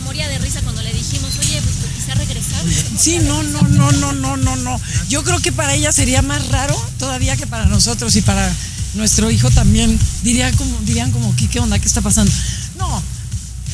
[0.00, 2.64] moría, de risa cuando le dijimos, oye, pues quizá regresar.
[2.98, 4.80] Sí, no, no, no, no, no, no, no.
[5.08, 8.52] Yo creo que para ella sería más raro todavía que para nosotros y para
[8.94, 9.96] nuestro hijo también.
[10.24, 11.78] Diría como, dirían como, ¿qué, qué onda?
[11.78, 12.32] ¿Qué está pasando?
[12.76, 13.02] No,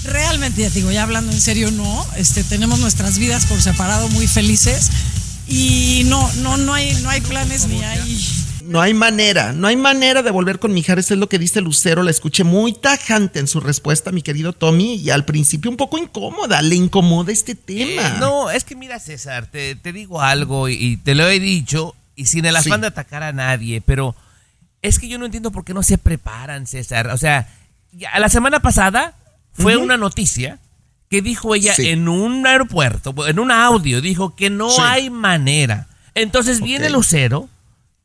[0.04, 2.06] realmente, ya digo, ya hablando en serio, no.
[2.16, 4.90] Este, tenemos nuestras vidas por separado muy felices
[5.48, 8.18] y no, no, no hay, no hay planes ni hay.
[8.64, 12.04] No hay manera, no hay manera de volver con Mijares, es lo que dice Lucero,
[12.04, 15.98] la escuché muy tajante en su respuesta, mi querido Tommy, y al principio un poco
[15.98, 18.08] incómoda, le incomoda este tema.
[18.08, 22.26] Eh, no, es que mira César, te, digo algo y, te lo he dicho, y
[22.26, 24.14] sin el afán de atacar a nadie, pero
[24.80, 27.08] es que yo no entiendo por qué no se preparan, César.
[27.08, 27.48] O sea,
[28.12, 29.16] a la semana pasada
[29.52, 30.58] fue una noticia
[31.08, 35.88] que dijo ella en un aeropuerto, en un audio, dijo que no hay manera.
[36.14, 37.48] Entonces viene Lucero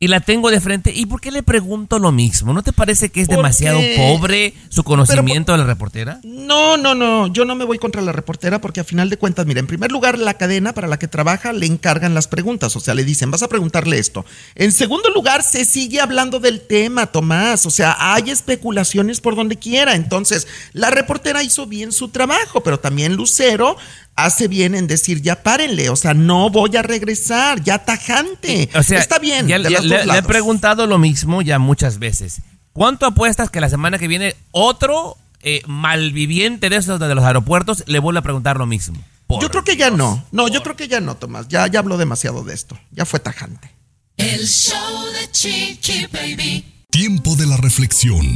[0.00, 0.92] y la tengo de frente.
[0.94, 2.52] ¿Y por qué le pregunto lo mismo?
[2.52, 6.20] ¿No te parece que es demasiado pobre su conocimiento de la reportera?
[6.22, 7.26] No, no, no.
[7.26, 9.90] Yo no me voy contra la reportera porque a final de cuentas, mira, en primer
[9.90, 12.76] lugar, la cadena para la que trabaja le encargan las preguntas.
[12.76, 14.24] O sea, le dicen, vas a preguntarle esto.
[14.54, 17.66] En segundo lugar, se sigue hablando del tema, Tomás.
[17.66, 19.96] O sea, hay especulaciones por donde quiera.
[19.96, 23.76] Entonces, la reportera hizo bien su trabajo, pero también Lucero
[24.18, 28.68] hace bien en decir, ya párenle, o sea, no voy a regresar, ya tajante.
[28.74, 29.46] O sea, está bien.
[29.46, 32.42] le, he preguntado lo mismo ya muchas veces.
[32.72, 37.84] ¿Cuánto apuestas que la semana que viene otro eh, malviviente de esos de los aeropuertos
[37.86, 38.98] le vuelve a preguntar lo mismo?
[39.28, 40.24] Por Yo creo que ya no.
[40.32, 41.46] No, yo creo que ya no, Tomás.
[41.48, 42.78] Ya, ya habló demasiado de esto.
[42.90, 43.70] Ya fue tajante.
[44.16, 46.64] El show de Chiqui Baby.
[46.90, 48.26] Tiempo de la reflexión.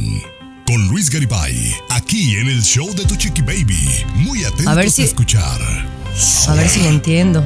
[0.73, 3.87] Con Luis Garibay, aquí en el show de tu chiqui baby.
[4.15, 5.61] Muy atentos A ver a, si- escuchar.
[5.61, 7.43] A ver si entiendo.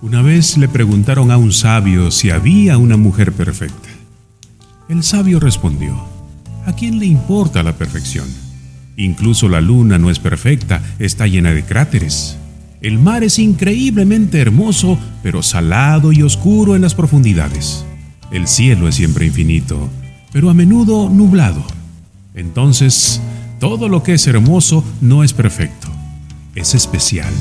[0.00, 3.88] Una vez le preguntaron a un sabio si había una mujer perfecta.
[4.88, 6.00] El sabio respondió,
[6.66, 8.28] ¿a quién le importa la perfección?
[8.96, 12.36] Incluso la luna no es perfecta, está llena de cráteres.
[12.80, 17.84] El mar es increíblemente hermoso, pero salado y oscuro en las profundidades.
[18.30, 19.88] El cielo es siempre infinito,
[20.32, 21.64] pero a menudo nublado.
[22.34, 23.20] Entonces,
[23.60, 25.88] todo lo que es hermoso no es perfecto,
[26.54, 27.32] es especial.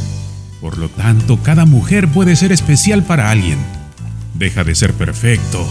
[0.62, 3.60] Por lo tanto, cada mujer puede ser especial para alguien.
[4.34, 5.66] Deja de ser perfecto.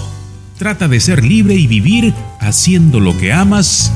[0.58, 3.92] Trata de ser libre y vivir haciendo lo que amas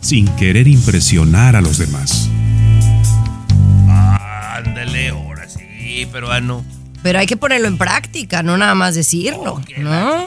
[0.00, 2.30] sin querer impresionar a los demás.
[5.10, 6.64] Ahora sí, peruano.
[7.02, 10.26] Pero hay que ponerlo en práctica, no nada más decirlo, ¿no?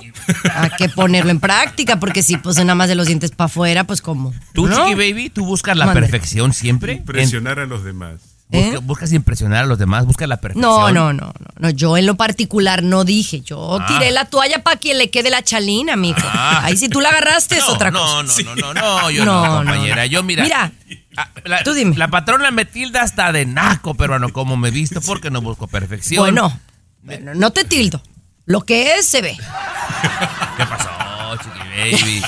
[0.56, 3.84] Hay que ponerlo en práctica, porque si pues nada más de los dientes para afuera,
[3.84, 4.34] pues como.
[4.54, 4.76] Tú, ¿no?
[4.76, 6.94] Chiqui Baby, tú buscas la perfección siempre.
[6.94, 8.22] Impresionar a los demás.
[8.52, 8.78] Busca- ¿Eh?
[8.82, 10.70] Buscas impresionar a los demás, buscas la perfección.
[10.70, 11.70] No, no, no, no, no.
[11.70, 13.40] Yo en lo particular no dije.
[13.42, 13.86] Yo Ah.
[13.88, 16.20] tiré la toalla para que le quede la chalina, mijo.
[16.24, 16.62] Ah.
[16.66, 18.42] Ahí si tú la agarraste es No, otra no, cosa.
[18.44, 20.04] no, no, no, no, yo no, No, no, compañera.
[20.04, 20.06] no.
[20.06, 20.44] Yo, mira.
[20.44, 20.72] Mira.
[21.18, 21.62] ah, La,
[21.96, 26.20] la patrona me tilda hasta de naco, peruano, como me visto, porque no busco perfección.
[26.22, 26.60] Bueno,
[27.04, 28.02] bueno, no te tildo.
[28.46, 29.38] Lo que es se ve.
[30.58, 30.90] ¿Qué pasó,
[31.38, 32.22] Chiqui Baby?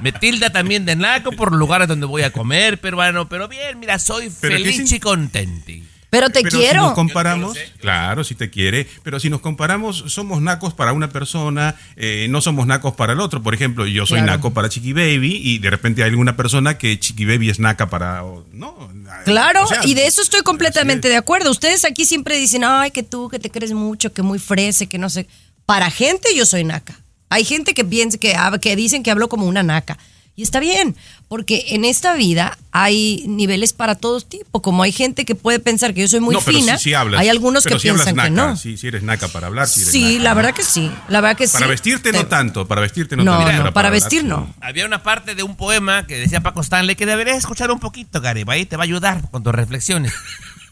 [0.00, 3.98] Me tilda también de naco por lugares donde voy a comer, peruano, pero bien, mira,
[3.98, 5.82] soy Pero ¿qué feliz sin- y contenti.
[6.08, 6.80] Pero te Pero quiero.
[6.82, 11.10] Si nos comparamos, claro, si te quiere, pero si nos comparamos, somos nacos para una
[11.10, 13.42] persona, eh, no somos nacos para el otro.
[13.42, 14.32] Por ejemplo, yo soy Claro.
[14.36, 17.90] naco para Chiqui Baby y de repente hay alguna persona que Chiqui Baby es naca
[17.90, 18.22] para.
[18.52, 18.88] No,
[19.24, 21.50] Claro, o sea, y de eso estoy completamente de acuerdo.
[21.50, 24.98] Ustedes aquí siempre dicen, ay, que tú, que te crees mucho, que muy frese, que
[24.98, 25.26] no sé.
[25.66, 26.94] Para gente yo soy naca.
[27.28, 29.98] Hay gente que piensa que, que dicen que hablo como una naca.
[30.38, 30.94] Y está bien,
[31.28, 34.60] porque en esta vida hay niveles para todos tipos.
[34.60, 36.94] Como hay gente que puede pensar que yo soy muy no, pero fina, sí, sí
[36.94, 38.54] hablas, hay algunos pero que sí piensan que no.
[38.54, 39.66] Sí, sí eres naca para hablar.
[39.66, 40.92] Sí, eres Sí, naca, la verdad que sí.
[41.08, 41.54] La verdad que sí.
[41.54, 43.64] Para vestirte no tanto, para vestirte no, No, tanto.
[43.64, 44.26] no, para hablar, vestir sí.
[44.26, 44.54] no.
[44.60, 48.20] Había una parte de un poema que decía Paco Stanley que deberías escuchar un poquito,
[48.20, 50.12] Garibay, te va a ayudar con tus reflexiones.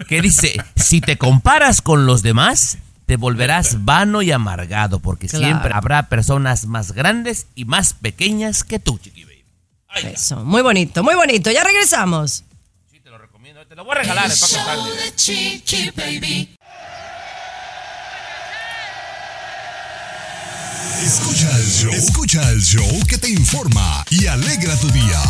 [0.08, 2.76] Que dice, si te comparas con los demás,
[3.06, 5.44] te volverás vano y amargado, porque Claro.
[5.44, 9.44] siempre habrá personas más grandes y más pequeñas que tú, chiqui baby.
[10.12, 11.50] Eso, muy bonito, muy bonito.
[11.50, 12.44] Ya regresamos.
[13.68, 14.96] Te lo voy a regalar, El el Paco show Stanley.
[15.10, 16.56] de Chiqui Baby.
[21.02, 21.92] Escucha el show.
[21.92, 25.22] Escucha el show que te informa y alegra tu día.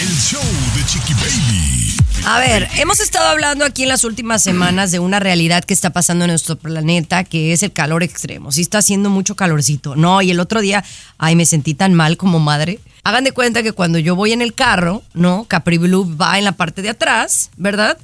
[0.00, 0.42] El show
[0.74, 1.96] de Chiqui Baby.
[2.24, 5.90] A ver, hemos estado hablando aquí en las últimas semanas de una realidad que está
[5.90, 8.52] pasando en nuestro planeta, que es el calor extremo.
[8.52, 9.96] Sí está haciendo mucho calorcito.
[9.96, 10.84] No, y el otro día,
[11.18, 12.80] ay, me sentí tan mal como madre.
[13.04, 15.44] Hagan de cuenta que cuando yo voy en el carro, ¿no?
[15.44, 17.98] Capri Blue va en la parte de atrás, ¿verdad?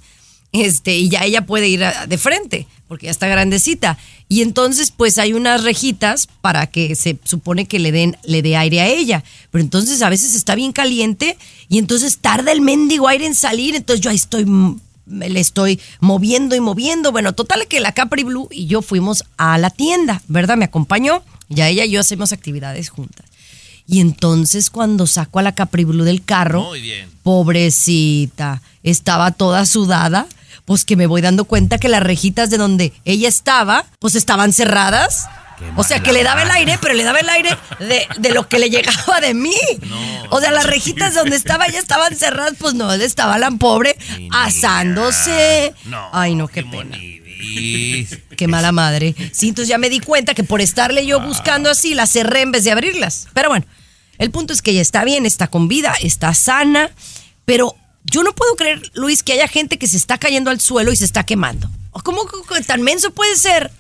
[0.53, 3.99] Este, y ya ella puede ir a- de frente, porque ya está grandecita.
[4.31, 8.57] Y entonces, pues hay unas rejitas para que se supone que le den, le dé
[8.57, 9.25] aire a ella.
[9.51, 11.37] Pero entonces a veces está bien caliente
[11.69, 13.75] y entonces tarda el mendigo aire en salir.
[13.75, 17.13] Entonces yo ahí estoy, me le estoy moviendo y moviendo.
[17.13, 20.57] Bueno, total que la Capri Blue y yo fuimos a la tienda, ¿verdad?
[20.57, 21.23] Me acompañó.
[21.51, 23.27] Ya ella y yo hacemos actividades juntas.
[23.87, 27.09] Y entonces cuando saco a la Capri Blue del carro, Muy bien.
[27.23, 30.27] pobrecita, estaba toda sudada,
[30.69, 34.53] pues que me voy dando cuenta que las rejitas de donde ella estaba, pues estaban
[34.53, 35.27] cerradas.
[35.77, 38.51] O sea, que le daba el aire, pero le daba el aire de, de lo
[38.51, 39.57] que le llegaba de mí.
[40.29, 43.97] o sea, las rejitas donde estaba ella estaban cerradas, pues no, estaba la pobre
[44.31, 45.73] asándose.
[46.13, 46.99] Ay, no, qué pena.
[48.37, 49.15] Qué mala madre.
[49.33, 52.53] Sí, entonces ya me di cuenta que por estarle yo buscando así, las cerré en
[52.53, 53.27] vez de abrirlas.
[53.33, 53.65] Pero bueno,
[54.19, 56.91] el punto es que ella está bien, está con vida, está sana,
[57.47, 57.75] pero
[58.11, 60.97] yo no puedo creer, Luis, que haya gente que se está cayendo al suelo y
[60.97, 61.71] se está quemando.
[62.05, 62.23] ¿Cómo
[62.67, 63.71] tan menso puede ser?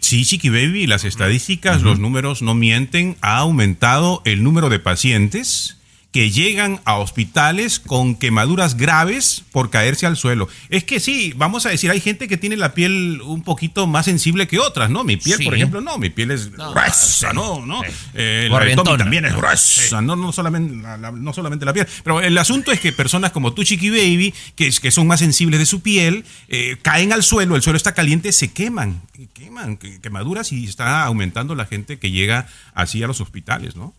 [0.00, 3.16] Sí, Chiqui Baby, las estadísticas, los números no mienten.
[3.20, 5.76] Ha aumentado el número de pacientes
[6.12, 10.46] que llegan a hospitales con quemaduras graves por caerse al suelo.
[10.68, 14.04] Es que sí, vamos a decir, hay gente que tiene la piel un poquito más
[14.04, 15.04] sensible que otras, ¿no?
[15.04, 15.44] Mi piel, Sí.
[15.44, 17.64] por ejemplo, no, mi piel es gruesa, ¿no?
[17.64, 17.80] ¿no?
[18.12, 21.86] Eh, la también es gruesa, no, no, solamente, la, la- no solamente la piel.
[22.04, 25.58] Pero el asunto es que personas como tú, Chiqui Baby, que, que son más sensibles
[25.60, 29.00] de su piel, eh, caen al suelo, el suelo está caliente, se queman,
[29.32, 33.94] queman, que- quemaduras y está aumentando la gente que llega así a los hospitales, ¿no?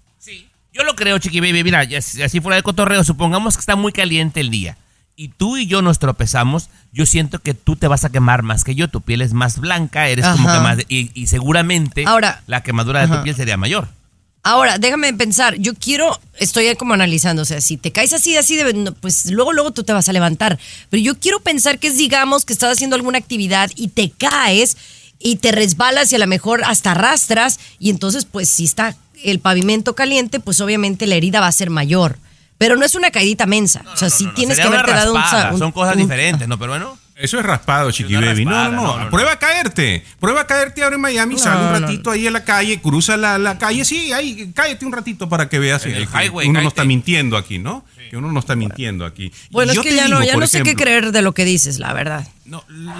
[0.73, 1.63] Yo lo creo, Chiqui Baby.
[1.63, 1.85] Mira,
[2.25, 4.77] así fuera de cotorreo, supongamos que está muy caliente el día
[5.15, 8.63] y tú y yo nos tropezamos, yo siento que tú te vas a quemar más
[8.63, 8.87] que yo.
[8.87, 10.79] Tu piel es más blanca, eres como que más.
[10.89, 13.17] Y, y seguramente Ahora- la quemadura de Ajá.
[13.17, 13.87] tu piel sería mayor.
[14.45, 18.57] Ahora, déjame pensar, yo quiero, estoy como analizando, o sea, si te caes así, así,
[18.57, 20.59] de, pues luego, luego tú te vas a levantar.
[20.89, 24.75] Pero yo quiero pensar que es, digamos, que estás haciendo alguna actividad y te caes
[25.17, 29.39] y te resbalas y a lo mejor hasta arrastras y entonces, pues si está el
[29.39, 32.17] pavimento caliente, pues obviamente la herida va a ser mayor.
[32.57, 35.21] Pero no es una caidita mensa, o sea, si tienes que haberte dado un,
[35.53, 36.57] un- Son cosas un- diferentes, ¿no?
[36.57, 36.97] Pero bueno.
[37.15, 38.43] Eso es raspado, Chiqui Baby.
[38.43, 39.09] raspada, no, no, no, no, no, no.
[39.11, 40.03] Prueba a caerte.
[40.19, 41.37] Prueba a caerte ahora en Miami.
[41.37, 43.85] sal un No, no, ratito ahí a la calle, cruza la, la calle.
[43.85, 47.37] Sí, ahí, cállate un ratito para que veas En el highway, uno no está mintiendo
[47.37, 47.85] aquí, ¿no?
[48.13, 49.31] Que uno no está mintiendo aquí.
[49.49, 51.79] Bueno, Yo es que ya no, ya no sé qué creer de lo que dices,
[51.79, 52.27] la verdad.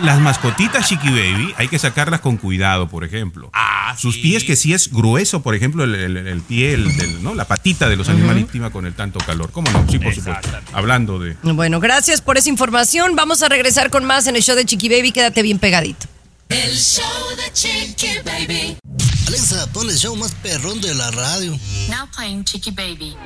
[0.01, 3.51] Las mascotitas Chiqui Baby hay que sacarlas con cuidado, por ejemplo.
[3.53, 7.21] Ah, Sus pies, que sí es grueso, por ejemplo, el, el- el pie, el del-
[7.21, 7.35] ¿no?
[7.35, 9.51] la patita de los animales íntima con el tanto calor.
[9.51, 9.85] ¿Cómo no?
[9.87, 10.49] Sí, por supuesto.
[10.73, 11.37] Hablando de...
[11.43, 13.15] Bueno, gracias por esa información.
[13.15, 15.11] Vamos a regresar con más en el show de Chiqui Baby.
[15.11, 16.07] Quédate bien pegadito.
[16.49, 17.03] El show
[17.37, 18.77] de Chiqui Baby.
[19.33, 21.57] Alexa, pon el show más perrón de la radio.
[21.89, 23.17] Now playing Chicky Baby.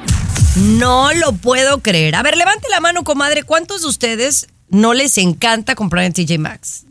[0.55, 2.15] No lo puedo creer.
[2.15, 3.43] A ver, levante la mano, comadre.
[3.43, 6.85] ¿Cuántos de ustedes no les encanta comprar en TJ Maxx?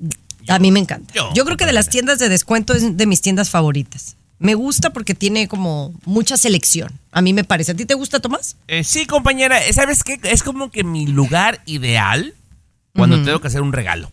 [0.48, 1.14] A mí me encanta.
[1.32, 4.16] Yo, creo que de las tiendas de descuento es de mis tiendas favoritas.
[4.38, 7.00] Me gusta porque tiene como mucha selección.
[7.10, 7.72] A mí me parece.
[7.72, 8.56] ¿A ti te gusta, Tomás?
[8.68, 10.20] Eh, sí, compañera, ¿sabes qué?
[10.24, 12.34] Es como que mi lugar ideal
[12.94, 14.12] cuando tengo que hacer un regalo.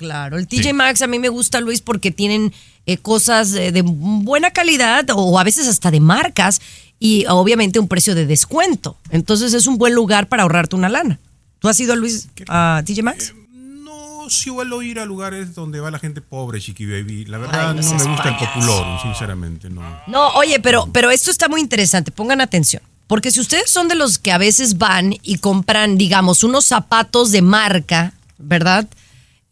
[0.00, 2.54] Claro, el TJ Maxx a mí me gusta, Luis, porque tienen
[2.86, 6.62] eh, cosas de, de buena calidad o a veces hasta de marcas
[6.98, 8.96] y obviamente un precio de descuento.
[9.10, 11.18] Entonces es un buen lugar para ahorrarte una lana.
[11.58, 13.34] ¿Tú has ido, Luis, a TJ Maxx?
[13.52, 17.26] No, sí suelo ir a lugares donde va la gente pobre, Chiqui Baby.
[17.26, 19.82] La verdad Ay, no no, me gusta el populor, sinceramente, no.
[20.06, 22.10] No, oye, pero, pero esto está muy interesante.
[22.10, 22.82] Pongan atención.
[23.06, 27.32] Porque si ustedes son de los que a veces van y compran, digamos, unos zapatos
[27.32, 28.88] de marca, ¿verdad?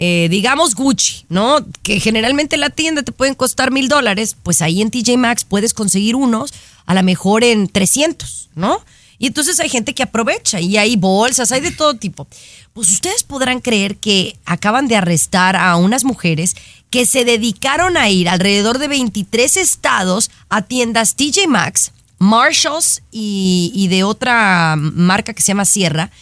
[0.01, 1.59] Eh, digamos Gucci, ¿no?
[1.83, 5.45] Que generalmente en la tienda te pueden costar mil dólares, pues ahí en TJ Maxx
[5.45, 6.53] puedes conseguir unos
[6.87, 8.81] a lo mejor en 300, ¿no?
[9.19, 12.29] Y entonces hay gente que aprovecha y hay bolsas, hay de todo tipo.
[12.73, 16.55] Pues ustedes podrán creer que acaban de arrestar a unas mujeres
[16.91, 23.73] que se dedicaron a ir alrededor de 23 estados a tiendas TJ Maxx, Marshalls y,
[23.75, 26.13] y de otra marca que se llama Sierra,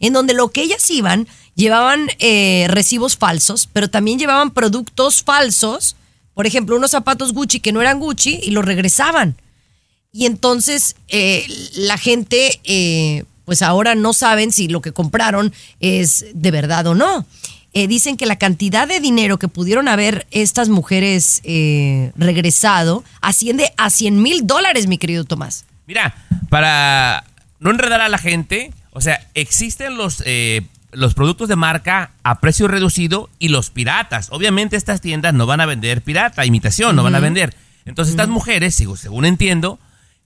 [0.00, 5.96] en donde lo que ellas iban, llevaban eh, recibos falsos, pero también llevaban productos falsos,
[6.34, 9.36] por ejemplo, unos zapatos Gucci que no eran Gucci y los regresaban.
[10.12, 16.24] Y entonces eh, la gente, eh, pues ahora no saben si lo que compraron es
[16.32, 17.26] de verdad o no.
[17.74, 21.42] Eh, dicen que la cantidad de dinero que pudieron haber estas mujeres
[22.16, 25.66] regresado asciende a 100 mil dólares, mi querido Tomás.
[25.86, 26.14] Mira,
[26.48, 27.24] para
[27.58, 30.22] no enredar a la gente, o sea, existen los,
[30.96, 34.28] los productos de marca a precio reducido y los piratas.
[34.30, 37.54] Obviamente estas tiendas no van a vender pirata, imitación, no van a vender.
[37.84, 39.78] Entonces estas mujeres, según, según entiendo,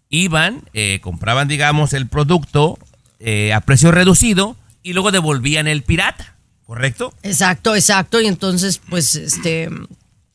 [0.08, 2.78] iban, eh, compraban, digamos, el producto
[3.18, 7.12] eh, a precio reducido y luego devolvían el pirata, ¿correcto?
[7.22, 8.20] Exacto, exacto.
[8.20, 9.68] Y entonces, pues, este,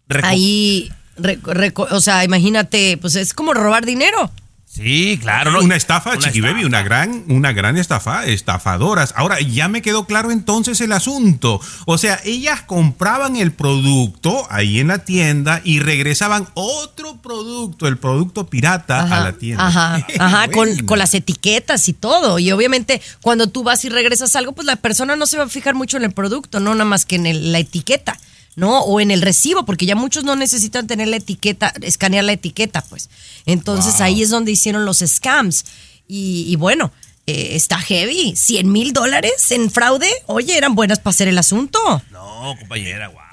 [0.08, 1.40] Reco- ahí, re-
[1.76, 4.30] o sea, imagínate, pues es como robar dinero.
[4.76, 5.52] Sí, claro.
[5.52, 5.62] ¿no?
[5.62, 9.14] Una estafa, Una Chiqui Baby, una gran, una gran estafa, estafadoras.
[9.16, 11.62] Ahora, ya me quedó claro entonces el asunto.
[11.86, 17.98] O sea, ellas compraban el producto ahí en la tienda y regresaban otro producto, el
[17.98, 19.66] producto pirata, a la tienda.
[19.68, 22.38] Ajá, ajá, con, con las etiquetas y todo.
[22.40, 25.50] Y obviamente cuando tú vas y regresas algo, pues la persona no se va a
[25.50, 28.18] fijar mucho en el producto, no nada más que en el- la etiqueta,
[28.56, 28.82] ¿no?
[28.82, 32.82] O en el recibo, porque ya muchos no necesitan tener la etiqueta, escanear la etiqueta,
[32.82, 33.10] pues.
[33.46, 35.66] Entonces ahí es donde hicieron los scams.
[36.08, 36.92] Y, y bueno,
[37.28, 38.36] eh, está heavy.
[38.36, 40.10] 100 mil dólares en fraude.
[40.28, 41.80] Oye, eran buenas para hacer el asunto.
[42.12, 43.25] No, compañera, wow.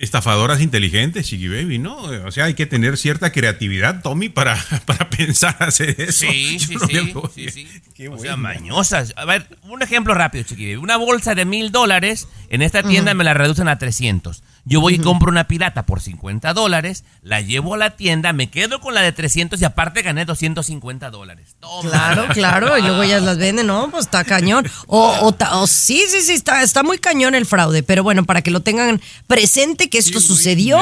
[0.00, 1.96] Estafadoras inteligentes, Chiqui Baby, ¿no?
[1.96, 6.26] O sea, hay que tener cierta creatividad, Tommy, para, para pensar hacer eso.
[6.26, 7.68] Sí, Yo sí, no sí, veo- sí, sí.
[7.94, 8.38] Qué O sea, bueno.
[8.38, 9.12] mañosas.
[9.16, 10.76] A ver, un ejemplo rápido, Chiqui Baby.
[10.76, 14.42] Una bolsa de mil dólares, en esta tienda me la reducen a 300.
[14.70, 18.48] Yo voy y compro una pirata por 50 dólares, la llevo a la tienda, me
[18.50, 21.56] quedo con la de 300 y aparte gané 250 dólares.
[21.58, 21.90] Toma.
[21.90, 24.70] Claro, claro, y luego ellas las venden, no, pues está cañón.
[24.86, 28.24] O, o ta- o sí, sí, sí, está, está muy cañón el fraude, pero bueno,
[28.24, 30.78] para que lo tengan presente que esto sucedió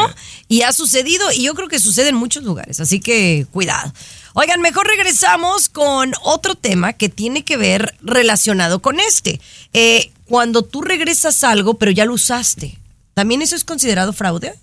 [0.49, 3.91] y ha sucedido y yo creo que sucede en muchos lugares, así que cuidado.
[4.34, 9.41] Oigan, mejor regresamos con otro tema que tiene que ver relacionado con este.
[9.72, 12.78] Eh, cuando tú regresas algo, pero ya lo usaste,
[13.18, 14.54] ¿también eso es considerado fraude?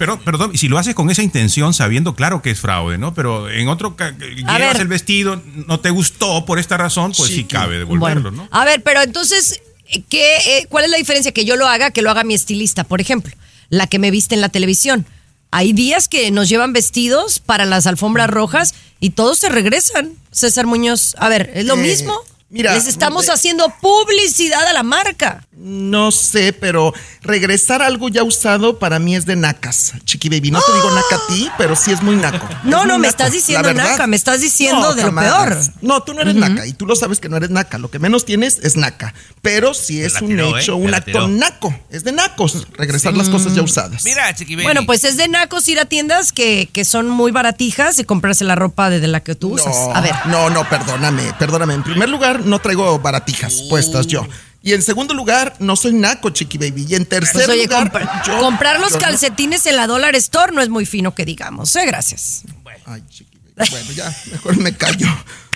[0.00, 3.14] pero, perdón, si lo haces con esa intención, sabiendo claro que es fraude, ¿no?
[3.14, 4.80] Pero en otro, ca- llevas ver.
[4.80, 8.48] el vestido, no te gustó por esta razón, pues sí, cabe devolverlo, Bueno, ¿no?
[8.50, 9.60] A ver, pero entonces,
[10.08, 11.30] ¿qué, eh, ¿cuál es la diferencia?
[11.32, 13.32] Que yo lo haga, que lo haga mi estilista, por ejemplo,
[13.68, 15.06] la que me viste en la televisión.
[15.52, 20.12] Hay días que nos llevan vestidos para las alfombras rojas y todos se regresan.
[20.32, 22.14] César Muñoz, a ver, ¿es lo Eh, mismo?
[22.50, 25.46] Mira, Les estamos eh, haciendo publicidad a la marca.
[25.60, 30.50] No sé, pero regresar algo ya usado para mí es de nacas, chiqui baby.
[30.50, 32.48] No te digo naca a ti, pero sí es muy naco.
[32.64, 35.58] No, no, me estás diciendo naca, me estás diciendo No, de lo peor.
[35.82, 37.76] No, tú no eres naca y tú lo sabes que no eres naca.
[37.76, 39.12] Lo que menos tienes es naca.
[39.42, 40.60] Pero sí es un ¿eh?
[40.60, 41.78] hecho, Te un acto naco.
[41.90, 44.02] Es de nacos regresar las cosas ya usadas.
[44.04, 44.64] Mira, Chiqui Baby.
[44.64, 48.44] Bueno, pues es de nacos ir a tiendas que, que son muy baratijas y comprarse
[48.44, 49.74] la ropa de, de la que tú usas.
[49.74, 50.14] No, A ver.
[50.26, 51.74] No, no, perdóname, perdóname.
[51.74, 54.26] En primer lugar, no traigo baratijas puestas yo.
[54.62, 56.84] Y en segundo lugar, no soy naco, chiqui baby.
[56.88, 59.86] Y en tercer Pues oye, lugar, compra- yo- comprar los yo no- calcetines en la
[59.86, 61.74] Dollar Store no es muy fino que digamos.
[61.76, 62.42] Eh, gracias.
[62.84, 63.70] Ay, chiqui baby.
[63.70, 65.06] Bueno, ya, mejor me callo.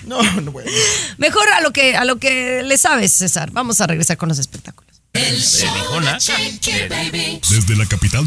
[0.07, 0.71] No, no, bueno.
[1.19, 3.51] Mejor a lo que a lo que le sabes, César.
[3.53, 5.01] Vamos a regresar con los espectáculos.
[5.15, 7.41] El show de Chiqui Baby.
[7.49, 8.27] Desde la capital,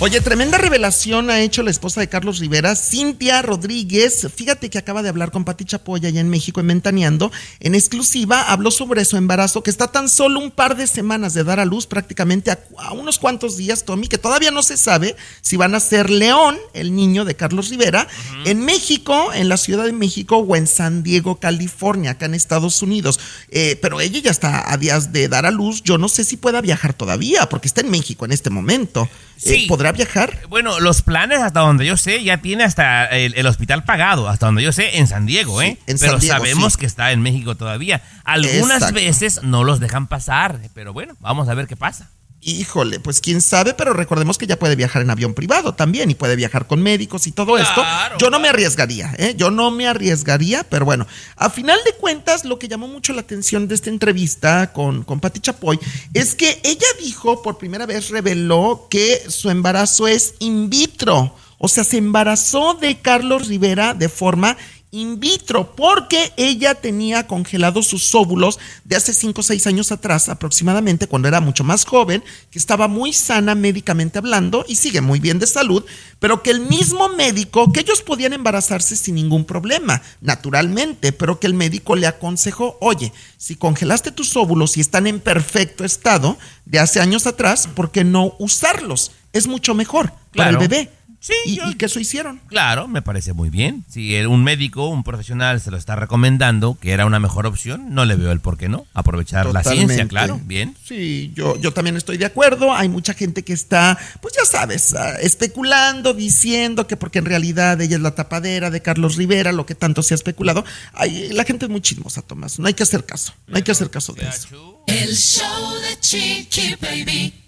[0.00, 4.28] Oye, tremenda revelación ha hecho la esposa de Carlos Rivera, Cintia Rodríguez.
[4.32, 7.32] Fíjate que acaba de hablar con Pati Chapoya allá en México, en Ventaneando.
[7.58, 11.42] En exclusiva habló sobre su embarazo, que está tan solo un par de semanas de
[11.42, 15.16] dar a luz, prácticamente a, a unos cuantos días, Tommy, que todavía no se sabe
[15.40, 18.06] si van a ser León, el niño de Carlos Rivera,
[18.44, 22.82] en México, en la Ciudad de México o en San Diego, California, acá en Estados
[22.82, 23.18] Unidos.
[23.50, 25.82] Eh, pero ella ya está a días de dar a luz.
[25.82, 29.08] Yo no sé si pueda viajar todavía, porque está en México en este momento.
[29.42, 29.66] Eh, Sí.
[29.92, 30.38] ¿Podrá viajar?
[30.48, 34.46] Bueno, los planes, hasta donde yo sé, ya tiene hasta el, el hospital pagado, hasta
[34.46, 35.78] donde yo sé, en San Diego, ¿eh?
[35.86, 36.80] en pero San Diego, sabemos sí.
[36.80, 38.02] que está en México todavía.
[38.24, 38.94] Algunas Exacto.
[38.94, 42.10] veces no los dejan pasar, pero bueno, vamos a ver qué pasa.
[42.40, 46.14] Híjole, pues quién sabe, pero recordemos que ya puede viajar en avión privado también y
[46.14, 47.84] puede viajar con médicos y todo esto.
[48.18, 49.34] Yo no me arriesgaría, ¿eh?
[49.36, 53.22] Yo no me arriesgaría, pero bueno, a final de cuentas, lo que llamó mucho la
[53.22, 55.80] atención de esta entrevista con, con Pati Chapoy
[56.14, 61.34] es que ella dijo, por primera vez reveló que su embarazo es in vitro.
[61.58, 64.56] O sea, se embarazó de Carlos Rivera de forma
[64.90, 70.28] in vitro porque ella tenía congelados sus óvulos de hace 5 o 6 años atrás
[70.28, 75.20] aproximadamente cuando era mucho más joven, que estaba muy sana médicamente hablando y sigue muy
[75.20, 75.84] bien de salud,
[76.18, 81.46] pero que el mismo médico, que ellos podían embarazarse sin ningún problema, naturalmente, pero que
[81.46, 86.78] el médico le aconsejó, oye, si congelaste tus óvulos y están en perfecto estado de
[86.78, 89.12] hace años atrás, ¿por qué no usarlos?
[89.32, 90.97] Es mucho mejor para el bebé.
[91.20, 92.40] Sí, y, y que eso hicieron.
[92.48, 93.84] Claro, me parece muy bien.
[93.88, 98.04] Si un médico, un profesional se lo está recomendando, que era una mejor opción, no
[98.04, 98.86] le veo el por qué no.
[98.94, 100.76] Aprovechar la ciencia, claro, bien.
[100.84, 102.72] Sí, yo, yo también estoy de acuerdo.
[102.72, 107.80] Hay mucha gente que está, pues ya sabes, ah, especulando, diciendo que porque en realidad
[107.80, 110.64] ella es la tapadera de Carlos Rivera, lo que tanto se ha especulado.
[110.92, 112.58] Ay, la gente es muy chismosa, Tomás.
[112.58, 113.32] No hay que hacer caso.
[113.46, 114.84] No hay que hacer caso de eso.
[114.86, 117.47] El show de Chiqui Baby.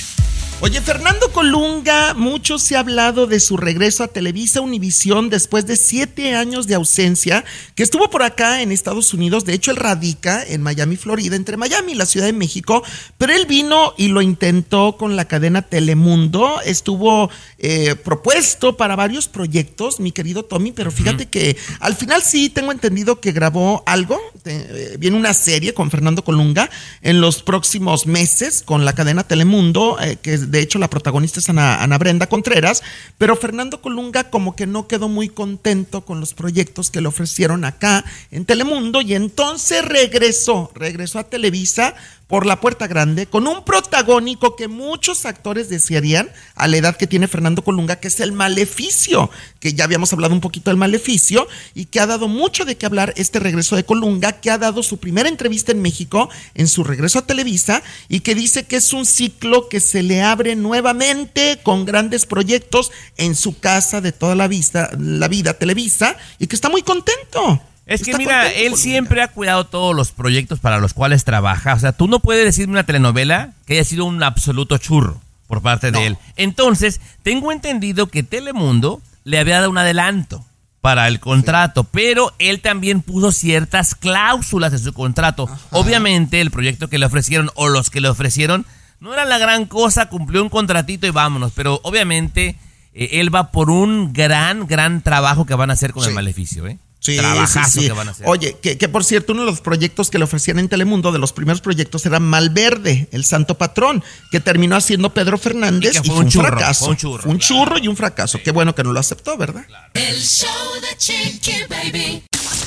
[0.63, 5.75] Oye, Fernando Colunga, mucho se ha hablado de su regreso a Televisa Univisión después de
[5.75, 7.43] siete años de ausencia,
[7.73, 9.43] que estuvo por acá en Estados Unidos.
[9.43, 12.83] De hecho, él radica en Miami, Florida, entre Miami y la Ciudad de México,
[13.17, 16.61] pero él vino y lo intentó con la cadena Telemundo.
[16.63, 22.49] Estuvo eh, propuesto para varios proyectos, mi querido Tommy, pero fíjate que al final sí
[22.51, 24.19] tengo entendido que grabó algo.
[24.45, 26.69] eh, viene una serie con Fernando Colunga
[27.01, 31.49] en los próximos meses con la cadena Telemundo, eh, que de hecho la protagonista es
[31.49, 32.83] Ana, Brenda Contreras,
[33.17, 37.65] pero Fernando Colunga como que no quedó muy contento con los proyectos que le ofrecieron
[37.65, 41.95] acá en Telemundo y entonces regresó, regresó a Televisa
[42.31, 47.05] por la puerta grande con un protagónico que muchos actores desearían a la edad que
[47.05, 49.29] tiene Fernando Colunga, que es el maleficio,
[49.59, 52.85] que ya habíamos hablado un poquito del maleficio y que ha dado mucho de qué
[52.85, 56.85] hablar este regreso de Colunga, que ha dado su primera entrevista en México en su
[56.85, 61.59] regreso a Televisa y que dice que es un ciclo que se le abre nuevamente
[61.63, 66.55] con grandes proyectos en su casa de toda la vista, la vida Televisa y que
[66.55, 67.61] está muy contento.
[67.85, 71.73] Es que mira, él siempre ha cuidado todos los proyectos para los cuales trabaja.
[71.73, 75.61] O sea, tú no puedes decirme una telenovela que haya sido un absoluto churro por
[75.61, 76.17] parte de él.
[76.37, 80.45] Entonces, tengo entendido que Telemundo le había dado un adelanto
[80.79, 85.49] para el contrato, pero él también puso ciertas cláusulas en su contrato.
[85.71, 88.65] Obviamente, el proyecto que le ofrecieron o los que le ofrecieron
[89.01, 92.55] no era la gran cosa, cumplió un contratito y vámonos, pero obviamente
[92.93, 96.67] eh, él va por un gran, gran trabajo que van a hacer con el maleficio,
[96.67, 96.77] ¿eh?
[97.03, 97.87] Sí, Trabajazo sí, sí.
[97.87, 98.27] que van a hacer.
[98.29, 101.17] Oye, que, que por cierto, uno de los proyectos que le ofrecían en Telemundo, de
[101.17, 106.15] los primeros proyectos, era Malverde, el santo patrón, que terminó haciendo Pedro Fernández Y fue
[106.15, 106.85] fue un churro, fracaso.
[106.85, 108.39] fue un churro, Fue un churro y un fracaso.
[108.43, 109.65] Qué bueno que no lo aceptó, ¿verdad?
[109.95, 110.47] El show
[110.79, 112.23] de Chiqui Baby.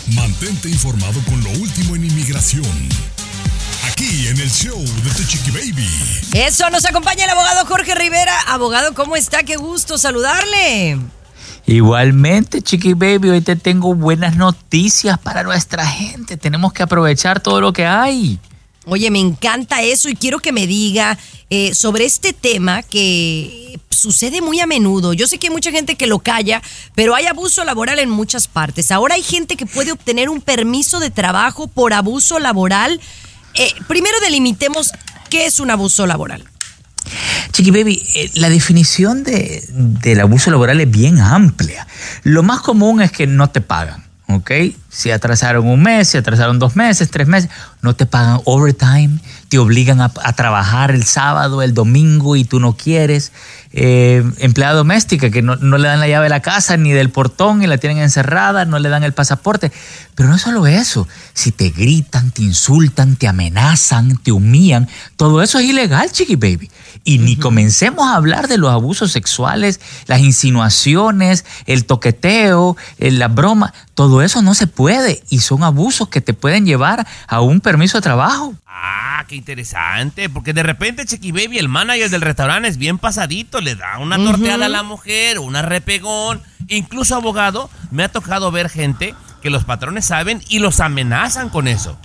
[0.08, 2.64] Mantente informado con lo último en inmigración.
[3.88, 5.88] Aquí en el show de Tu Chiqui Baby.
[6.32, 8.36] Eso nos acompaña el abogado Jorge Rivera.
[8.48, 9.44] Abogado, ¿cómo está?
[9.44, 10.98] Qué gusto saludarle.
[11.66, 16.36] Igualmente, Chiqui Baby, hoy te tengo buenas noticias para nuestra gente.
[16.36, 18.38] Tenemos que aprovechar todo lo que hay.
[18.86, 21.16] Oye, me encanta eso y quiero que me diga
[21.48, 25.14] eh, sobre este tema que sucede muy a menudo.
[25.14, 26.60] Yo sé que hay mucha gente que lo calla,
[26.94, 28.90] pero hay abuso laboral en muchas partes.
[28.90, 33.00] Ahora hay gente que puede obtener un permiso de trabajo por abuso laboral.
[33.54, 34.92] Eh, primero delimitemos
[35.30, 36.44] qué es un abuso laboral.
[37.52, 41.86] Chiqui Baby, eh, la definición de, del abuso laboral es bien amplia.
[42.22, 44.50] Lo más común es que no te pagan, ¿ok?
[44.94, 47.50] Si atrasaron un mes, si atrasaron dos meses, tres meses,
[47.82, 49.18] no te pagan overtime,
[49.48, 53.32] te obligan a, a trabajar el sábado, el domingo y tú no quieres.
[53.76, 57.10] Eh, empleada doméstica que no, no le dan la llave de la casa ni del
[57.10, 59.72] portón y la tienen encerrada, no le dan el pasaporte.
[60.14, 65.58] Pero no solo eso, si te gritan, te insultan, te amenazan, te humillan, todo eso
[65.58, 66.70] es ilegal, chiqui baby.
[67.02, 73.74] Y ni comencemos a hablar de los abusos sexuales, las insinuaciones, el toqueteo, la broma,
[73.94, 74.83] todo eso no se puede
[75.30, 78.54] y son abusos que te pueden llevar a un permiso de trabajo.
[78.66, 83.60] Ah, qué interesante, porque de repente Chiqui Baby, el manager del restaurante, es bien pasadito,
[83.60, 88.68] le da una torteada a la mujer, una repegón, incluso abogado, me ha tocado ver
[88.68, 91.98] gente que los patrones saben y los amenazan con eso.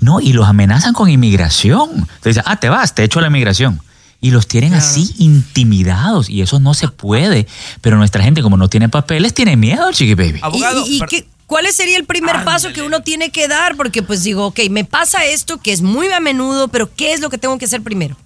[0.00, 2.06] No, y los amenazan con inmigración.
[2.20, 3.80] Te dicen, ah, te vas, te echo la inmigración.
[4.20, 7.46] Y los tienen así intimidados y eso no se puede.
[7.80, 10.40] Pero nuestra gente, como no tiene papeles, tiene miedo, chiqui baby.
[10.52, 13.76] ¿Y, y- y qué- cuál sería el primer paso que uno tiene que dar?
[13.76, 17.20] Porque pues digo, ok, me pasa esto que es muy a menudo, pero ¿qué es
[17.20, 18.16] lo que tengo que hacer primero?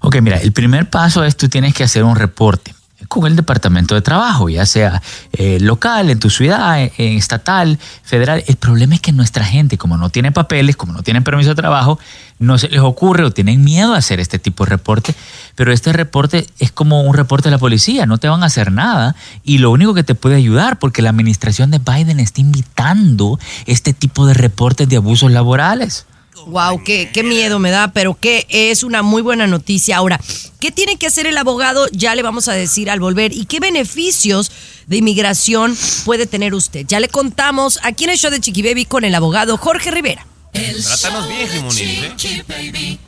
[0.00, 2.74] Ok, mira, el primer paso es tú tienes que hacer un reporte
[3.10, 5.02] con el departamento de trabajo, ya sea
[5.32, 8.44] eh, local, en tu ciudad, eh, estatal, federal.
[8.46, 11.56] El problema es que nuestra gente, como no tiene papeles, como no tienen permiso de
[11.56, 11.98] trabajo,
[12.38, 15.12] no se les ocurre o tienen miedo a hacer este tipo de reporte.
[15.56, 18.70] Pero este reporte es como un reporte de la policía, no te van a hacer
[18.70, 23.40] nada y lo único que te puede ayudar, porque la administración de Biden está invitando
[23.66, 26.06] este tipo de reportes de abusos laborales.
[26.46, 29.96] Wow, qué, qué miedo me da, pero que es una muy buena noticia.
[29.96, 30.20] Ahora,
[30.58, 31.86] ¿qué tiene que hacer el abogado?
[31.92, 33.32] Ya le vamos a decir al volver.
[33.32, 34.50] ¿Y qué beneficios
[34.86, 36.86] de inmigración puede tener usted?
[36.86, 40.26] Ya le contamos aquí en el show de Chiqui Baby con el abogado Jorge Rivera.
[40.52, 42.98] Trátanos bien, Jimonín, ¿eh?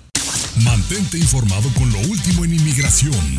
[0.56, 3.38] Mantente informado con lo último en inmigración.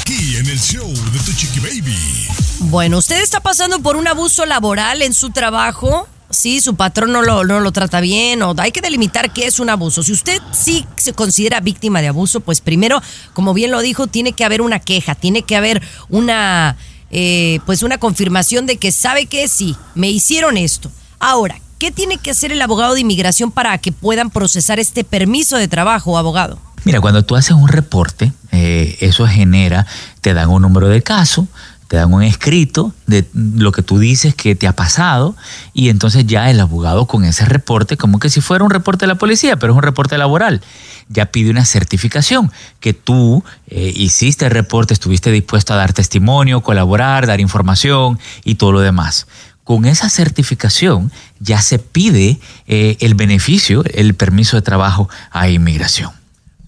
[0.00, 2.28] Aquí en el show de Tu Chiqui Baby.
[2.60, 6.08] Bueno, usted está pasando por un abuso laboral en su trabajo.
[6.30, 9.60] Sí, su patrón no lo, no lo trata bien o hay que delimitar qué es
[9.60, 10.02] un abuso.
[10.02, 13.02] Si usted sí se considera víctima de abuso, pues primero,
[13.34, 16.76] como bien lo dijo, tiene que haber una queja, tiene que haber una,
[17.10, 20.90] eh, pues una confirmación de que sabe que sí, me hicieron esto.
[21.18, 25.58] Ahora, ¿qué tiene que hacer el abogado de inmigración para que puedan procesar este permiso
[25.58, 26.58] de trabajo, abogado?
[26.84, 29.86] Mira, cuando tú haces un reporte, eh, eso genera,
[30.20, 31.46] te dan un número de caso,
[31.92, 35.36] te dan un escrito de lo que tú dices que te ha pasado
[35.74, 39.08] y entonces ya el abogado con ese reporte, como que si fuera un reporte de
[39.08, 40.62] la policía, pero es un reporte laboral,
[41.08, 46.62] ya pide una certificación que tú eh, hiciste el reporte, estuviste dispuesto a dar testimonio,
[46.62, 49.26] colaborar, dar información y todo lo demás.
[49.62, 56.21] Con esa certificación ya se pide eh, el beneficio, el permiso de trabajo a inmigración.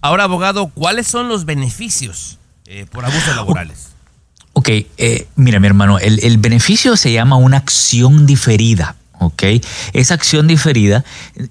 [0.05, 2.37] Ahora, abogado, ¿cuáles son los beneficios
[2.67, 3.87] eh, por abusos laborales?
[4.53, 8.97] Ok, eh, mira mi hermano, el, el beneficio se llama una acción diferida.
[9.19, 9.43] ¿ok?
[9.93, 11.03] Esa acción diferida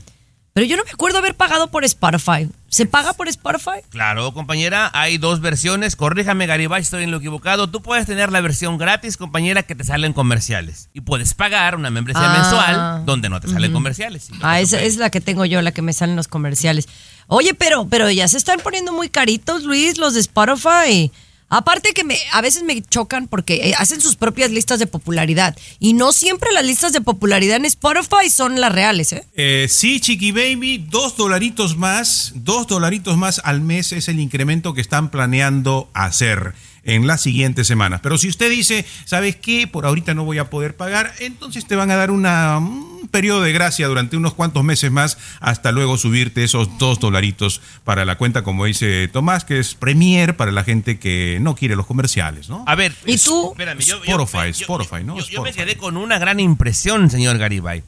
[0.55, 2.49] pero yo no me acuerdo haber pagado por Spotify.
[2.69, 3.81] ¿Se paga por Spotify?
[3.91, 5.95] Claro, compañera, hay dos versiones.
[5.97, 7.69] Corríjame, Garibay, estoy en lo equivocado.
[7.69, 10.89] Tú puedes tener la versión gratis, compañera, que te salen comerciales.
[10.95, 12.39] Y puedes pagar una membresía Ah.
[12.39, 14.29] mensual donde no te salen comerciales.
[14.43, 16.89] Ah, esa es la que tengo yo, la que me salen los comerciales.
[17.27, 21.13] Oye, pero, pero ya se están poniendo muy caritos, Luis, los de Spotify.
[21.53, 25.55] Aparte que me, a veces me chocan porque eh, hacen sus propias listas de popularidad.
[25.79, 29.27] Y no siempre las listas de popularidad en Spotify son las reales, ¿eh?
[29.35, 34.73] Eh, sí, Chiqui Baby, dos dolaritos más, dos dolaritos más al mes es el incremento
[34.73, 36.55] que están planeando hacer
[36.85, 38.01] en las siguientes semanas.
[38.03, 39.67] Pero si usted dice, ¿sabes qué?
[39.67, 43.43] Por ahorita no voy a poder pagar, entonces te van a dar una, un periodo
[43.43, 48.17] de gracia durante unos cuantos meses más hasta luego subirte esos dos dolaritos para la
[48.17, 52.49] cuenta, como dice Tomás, que es Premier para la gente que no quiere los comerciales,
[52.49, 52.65] ¿no?
[52.67, 53.51] A ver, ¿Y tú?
[53.53, 55.17] Espérame, yo, Spotify, yo- Spotify, ¿no?
[55.19, 57.83] yo- yo me quedé con una gran impresión, señor Garibay.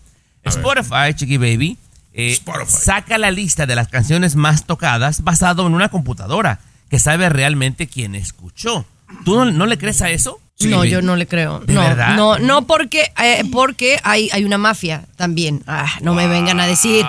[0.45, 1.79] Spotify, Chiqui Baby,
[2.13, 2.39] eh,
[2.69, 6.61] saca la lista de las canciones más tocadas basado en una computadora
[6.95, 8.87] que sabe realmente quién escuchó.
[9.25, 10.39] ¿Tú no, no le crees a eso?
[10.61, 11.59] No, yo no le creo.
[11.59, 12.15] ¿De no, verdad?
[12.15, 15.65] no, no porque, eh, porque hay, hay una mafia también.
[15.67, 17.05] Ah, no me vengan a decir.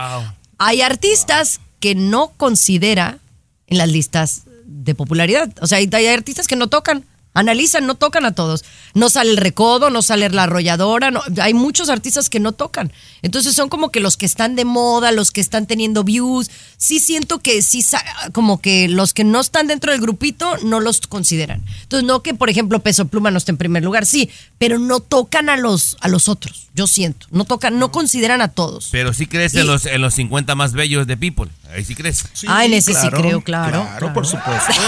[0.57, 3.19] Hay artistas que no considera
[3.67, 5.53] en las listas de popularidad.
[5.61, 7.05] O sea, hay, hay artistas que no tocan.
[7.35, 8.65] Analizan, no tocan a todos.
[8.95, 11.11] No sale el recodo, no sale la arrolladora.
[11.11, 12.91] no- hay muchos artistas que no tocan.
[13.21, 16.49] Entonces son como que los que están de moda, los que están teniendo views.
[16.77, 17.85] Sí siento que sí,
[18.33, 21.63] como que los que no están dentro del grupito no los consideran.
[21.83, 24.99] Entonces no que, por ejemplo, Peso Pluma no esté en primer lugar, sí, pero no
[24.99, 26.67] tocan a los, a los otros.
[26.73, 27.27] Yo siento.
[27.31, 28.89] No tocan, no consideran a todos.
[28.91, 31.49] Pero sí crees Y- en, los, en los 50 más bellos de People.
[31.73, 32.23] Ahí sí crees.
[32.47, 34.71] Ah, en ese sí creo, claro, Claro, por supuesto.
[34.73, 34.79] Sí.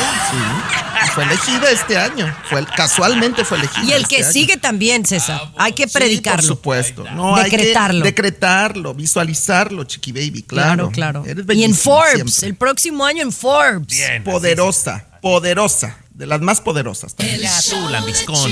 [1.13, 2.35] Fue elegida este año.
[2.49, 3.83] Fue, casualmente fue elegida.
[3.83, 4.33] Y el que este año.
[4.33, 5.51] sigue también, César.
[5.57, 6.37] hay que Sí, predicarlo.
[6.41, 7.03] por supuesto.
[7.11, 8.03] No, hay que Decretarlo.
[8.05, 10.89] decretarlo, visualizarlo, chiqui baby, claro.
[10.91, 11.25] Claro, claro.
[11.25, 12.47] Eres Y en Forbes, siempre.
[12.49, 13.97] el próximo año en Forbes.
[14.23, 15.97] Poderosa, poderosa.
[16.11, 17.13] De las más poderosas.
[17.15, 17.41] también.
[17.69, 18.51] Tú, lambiscón.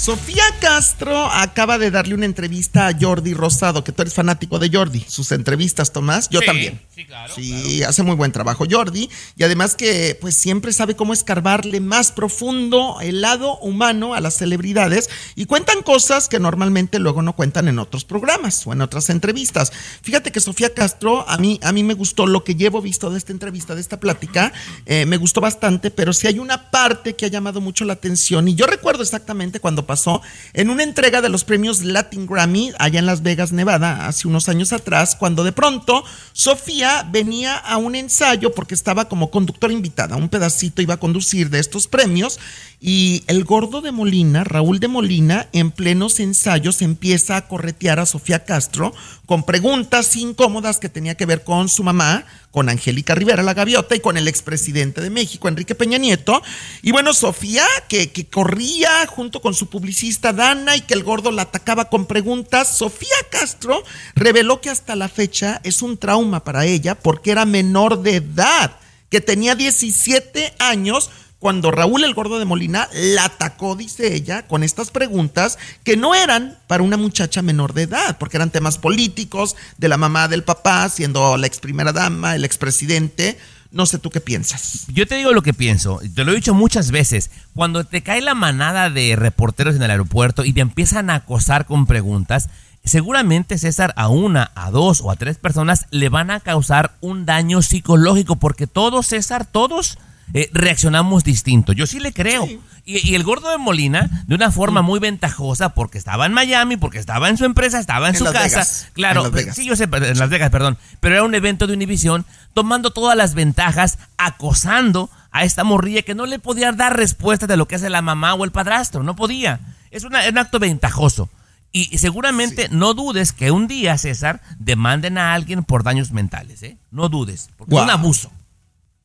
[0.00, 4.70] Sofía Castro acaba de darle una entrevista a Jordi Rosado, que tú eres fanático de
[4.72, 5.04] Jordi.
[5.08, 6.80] Sus entrevistas, Tomás, yo Sí, también.
[6.94, 9.10] sí, claro, Sí, hace muy buen trabajo Jordi.
[9.36, 14.36] Y además que pues siempre sabe cómo escarbarle más profundo el lado humano a las
[14.36, 15.10] celebridades.
[15.34, 19.72] Y cuentan cosas que normalmente luego no cuentan en otros programas o en otras entrevistas.
[20.02, 23.18] Fíjate que Sofía Castro, a mí, a mí me gustó lo que llevo visto de
[23.18, 24.52] esta entrevista, de esta plática.
[24.86, 28.46] eh, me gustó bastante, pero sí hay una parte que ha llamado mucho la atención.
[28.46, 30.22] Y yo recuerdo exactamente cuando pasó
[30.52, 34.48] en una entrega de los premios Latin Grammy allá en Las Vegas, Nevada, hace unos
[34.48, 40.16] años atrás, cuando de pronto Sofía venía a un ensayo porque estaba como conductora invitada,
[40.16, 42.38] un pedacito iba a conducir de estos premios
[42.80, 48.06] y el gordo de Molina, Raúl de Molina, en plenos ensayos empieza a corretear a
[48.06, 48.94] Sofía Castro
[49.26, 53.96] con preguntas incómodas que tenía que ver con su mamá, con Angélica Rivera, la gaviota,
[53.96, 56.40] y con el expresidente de México, Enrique Peña Nieto.
[56.80, 61.32] Y bueno, Sofía, que, que corría junto con su publicista Dana y que el gordo
[61.32, 63.82] la atacaba con preguntas, Sofía Castro
[64.14, 68.76] reveló que hasta la fecha es un trauma para ella porque era menor de edad,
[69.10, 74.62] que tenía 17 años cuando Raúl el Gordo de Molina la atacó, dice ella, con
[74.62, 79.56] estas preguntas que no eran para una muchacha menor de edad, porque eran temas políticos,
[79.76, 83.38] de la mamá del papá, siendo la ex primera dama, el expresidente.
[83.70, 84.86] No sé tú qué piensas.
[84.88, 88.20] Yo te digo lo que pienso, te lo he dicho muchas veces, cuando te cae
[88.20, 92.48] la manada de reporteros en el aeropuerto y te empiezan a acosar con preguntas,
[92.82, 97.26] seguramente César a una, a dos o a tres personas le van a causar un
[97.26, 99.98] daño psicológico, porque todos, César, todos
[100.34, 101.72] eh, reaccionamos distinto.
[101.72, 102.46] Yo sí le creo.
[102.84, 106.76] Y, y el gordo de Molina, de una forma muy ventajosa, porque estaba en Miami,
[106.78, 108.48] porque estaba en su empresa, estaba en, En su Las casa.
[108.48, 108.88] Vegas.
[108.94, 109.56] Claro, En Las Vegas.
[109.56, 110.78] sí, yo sé, en Las Vegas, perdón.
[111.00, 112.24] Pero era un evento de Univision,
[112.54, 117.56] tomando todas las ventajas, acosando a esta morrilla que no le podía dar respuesta de
[117.56, 119.02] lo que hace la mamá o el padrastro.
[119.02, 119.60] No podía.
[119.90, 121.28] Es una- un acto ventajoso.
[121.70, 126.78] Y seguramente no dudes que un día, César, demanden a alguien por daños mentales, ¿eh?
[126.90, 128.32] No dudes, porque es un abuso.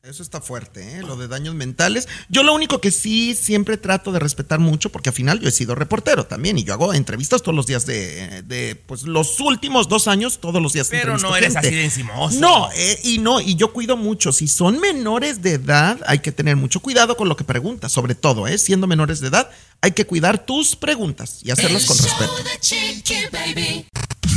[0.04, 1.00] Eso está fuerte, ¿eh?
[1.00, 2.08] lo de daños mentales.
[2.28, 5.50] Yo lo único que sí siempre trato de respetar mucho, porque al final yo he
[5.50, 9.88] sido reportero también y yo hago entrevistas todos los días de, de, pues los últimos
[9.88, 10.88] dos años, todos los días.
[10.90, 11.68] Pero no eres gente.
[11.68, 12.38] así de encimoso.
[12.38, 14.30] No, eh, y no, y yo cuido mucho.
[14.30, 18.14] Si son menores de edad, hay que tener mucho cuidado con lo que preguntas, sobre
[18.14, 18.58] todo, ¿eh?
[18.58, 19.50] siendo menores de edad,
[19.80, 22.34] hay que cuidar tus preguntas y hacerlas con respeto.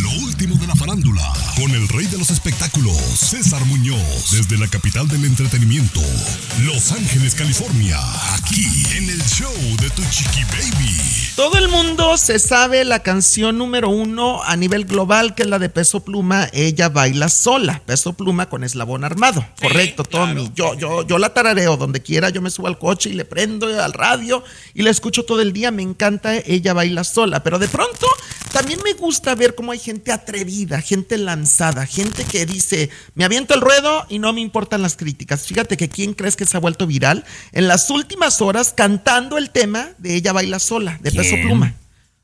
[0.07, 4.69] Lo último de la farándula, con el rey de los espectáculos, César Muñoz, desde la
[4.69, 5.99] capital del entretenimiento,
[6.63, 7.97] Los Ángeles, California,
[8.33, 9.51] aquí en el show
[9.81, 11.17] de Tu Chiqui Baby.
[11.35, 15.59] Todo el mundo se sabe la canción número uno a nivel global, que es la
[15.59, 17.81] de Peso Pluma, Ella baila sola.
[17.85, 19.45] Peso Pluma con eslabón armado.
[19.61, 20.49] Correcto, Tommy.
[20.55, 23.67] Yo, yo, yo la tarareo donde quiera, yo me subo al coche y le prendo
[23.83, 24.43] al radio
[24.73, 25.69] y la escucho todo el día.
[25.69, 27.43] Me encanta Ella baila sola.
[27.43, 28.07] Pero de pronto
[28.51, 33.53] también me gusta ver cómo hay gente atrevida, gente lanzada, gente que dice, me aviento
[33.53, 35.45] el ruedo y no me importan las críticas.
[35.45, 39.49] Fíjate que quién crees que se ha vuelto viral en las últimas horas cantando el
[39.49, 41.47] tema de Ella baila sola, de Peso ¿Quién?
[41.47, 41.73] Pluma.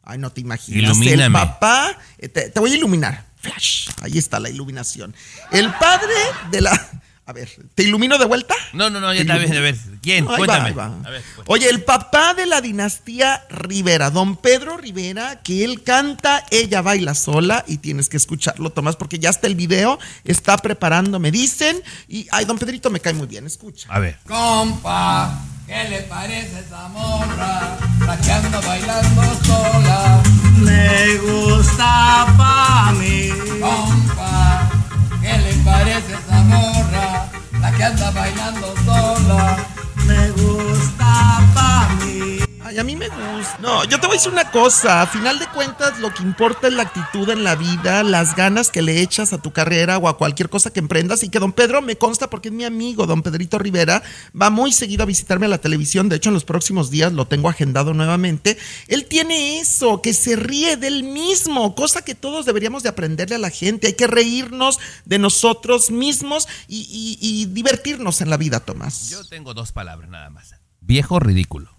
[0.03, 0.97] Ay, no te imaginas.
[0.97, 1.39] Ilumíname.
[1.39, 3.25] El papá, eh, te, te voy a iluminar.
[3.39, 3.89] Flash.
[4.01, 5.13] Ahí está la iluminación.
[5.51, 6.13] El padre
[6.51, 7.01] de la.
[7.25, 8.53] A ver, ¿te ilumino de vuelta?
[8.73, 9.77] No, no, no, ya Te está bien, a ver.
[10.01, 10.27] ¿Quién?
[10.27, 10.67] Va, Cuéntame.
[10.69, 10.87] ahí va.
[11.05, 11.47] A ver, pues.
[11.47, 17.13] Oye, el papá de la dinastía Rivera, don Pedro Rivera, que él canta, ella baila
[17.15, 21.81] sola y tienes que escucharlo, Tomás, porque ya está el video, está preparando, me dicen.
[22.09, 23.87] Y, ay, don Pedrito me cae muy bien, escucha.
[23.89, 24.17] A ver.
[24.27, 27.77] Compa, ¿qué le parece esa morra?
[28.05, 30.21] La que anda bailando sola.
[30.57, 33.29] Me gusta pa' mí.
[33.61, 34.69] Compa,
[35.21, 37.29] ¿qué le parece esa morra?
[37.61, 39.57] La que anda bailando sola.
[40.05, 40.72] Me gusta
[42.73, 43.57] Ay, a mí me gusta.
[43.61, 45.01] No, yo te voy a decir una cosa.
[45.03, 48.71] A final de cuentas, lo que importa es la actitud en la vida, las ganas
[48.71, 51.21] que le echas a tu carrera o a cualquier cosa que emprendas.
[51.23, 54.01] Y que don Pedro me consta porque es mi amigo, don Pedrito Rivera,
[54.39, 56.09] va muy seguido a visitarme a la televisión.
[56.09, 58.57] De hecho, en los próximos días lo tengo agendado nuevamente.
[58.87, 63.39] Él tiene eso, que se ríe del mismo, cosa que todos deberíamos de aprenderle a
[63.39, 63.87] la gente.
[63.87, 69.09] Hay que reírnos de nosotros mismos y, y- y divertirnos en la vida, Tomás.
[69.09, 70.55] Yo tengo dos palabras nada más.
[70.81, 71.72] Viejo ridículo.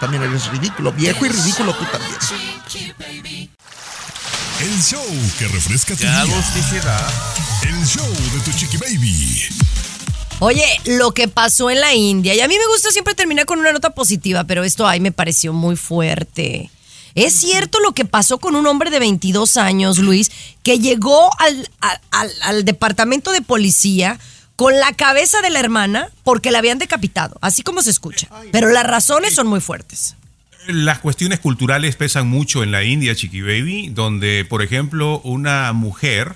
[0.00, 2.14] También eres ridículo, viejo y ridículo tú también.
[4.60, 5.04] El show
[5.38, 6.24] que refresca tu día.
[7.62, 9.46] El show de Tu Chiqui Baby.
[10.40, 13.58] Oye, lo que pasó en la India, y a mí me gusta siempre terminar con
[13.58, 16.70] una nota positiva, pero esto ahí me pareció muy fuerte.
[17.14, 20.30] Es cierto lo que pasó con un hombre de 22 años, Luis,
[20.62, 24.18] que llegó al, al- al- al departamento de policía
[24.60, 28.28] con la cabeza de la hermana porque la habían decapitado, así como se escucha.
[28.52, 30.16] Pero las razones son muy fuertes.
[30.66, 36.34] Las cuestiones culturales pesan mucho en la India, Chiqui Baby, donde, por ejemplo, una mujer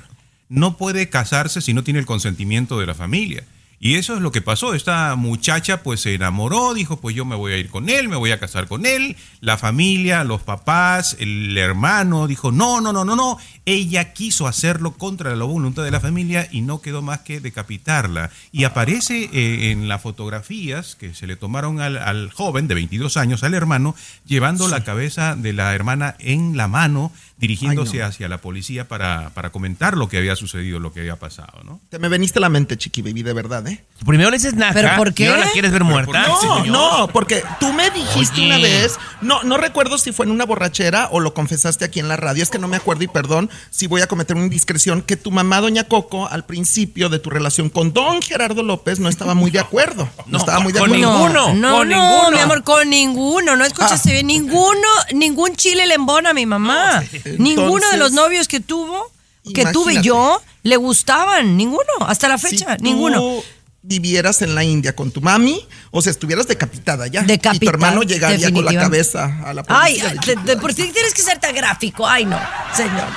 [0.48, 3.44] no puede casarse si no tiene el consentimiento de la familia.
[3.80, 4.74] Y eso es lo que pasó.
[4.74, 8.16] Esta muchacha pues se enamoró, dijo pues yo me voy a ir con él, me
[8.16, 9.16] voy a casar con él.
[9.40, 13.38] La familia, los papás, el hermano dijo no, no, no, no, no.
[13.66, 18.30] Ella quiso hacerlo contra la voluntad de la familia y no quedó más que decapitarla.
[18.52, 23.16] Y aparece eh, en las fotografías que se le tomaron al, al joven de 22
[23.16, 23.94] años, al hermano,
[24.26, 28.06] llevando la cabeza de la hermana en la mano, dirigiéndose Ay, no.
[28.06, 31.80] hacia la policía para, para comentar lo que había sucedido, lo que había pasado, ¿no?
[31.90, 33.84] Te me veniste a la mente, Chiqui Baby, de verdad, ¿eh?
[34.06, 34.74] Primero le dices naca.
[34.74, 35.28] ¿Pero por y qué?
[35.28, 36.26] ahora la quieres ver muerta.
[36.28, 36.66] No, señor.
[36.68, 38.46] no, porque tú me dijiste Oye.
[38.46, 42.08] una vez, no, no recuerdo si fue en una borrachera o lo confesaste aquí en
[42.08, 45.02] la radio, es que no me acuerdo y perdón si voy a cometer una indiscreción,
[45.02, 49.08] que tu mamá, doña Coco, al principio de tu relación con don Gerardo López no
[49.08, 50.08] estaba muy de acuerdo.
[50.26, 51.10] No, No, estaba muy de con acuerdo.
[51.12, 51.54] ninguno.
[51.54, 52.30] No, con no, ninguno.
[52.30, 53.56] mi amor, con ninguno.
[53.56, 54.12] No escuchaste Ah.
[54.12, 54.26] bien.
[54.26, 57.02] Ninguno, ningún chile le embona a mi mamá.
[57.38, 59.10] Ninguno de los novios que tuvo,
[59.54, 61.56] que tuve yo, le gustaban.
[61.56, 61.82] Ninguno.
[62.06, 63.42] Hasta la fecha, si tú ninguno.
[63.82, 67.20] vivieras en la India con tu mami, o sea, estuvieras decapitada ya.
[67.20, 70.10] Y tu Decapitada, hermano llegaría con la cabeza a la policía.
[70.10, 72.06] ay, de, de por sí tienes que ser tan gráfico.
[72.06, 72.38] Ay, no,
[72.74, 73.08] señor.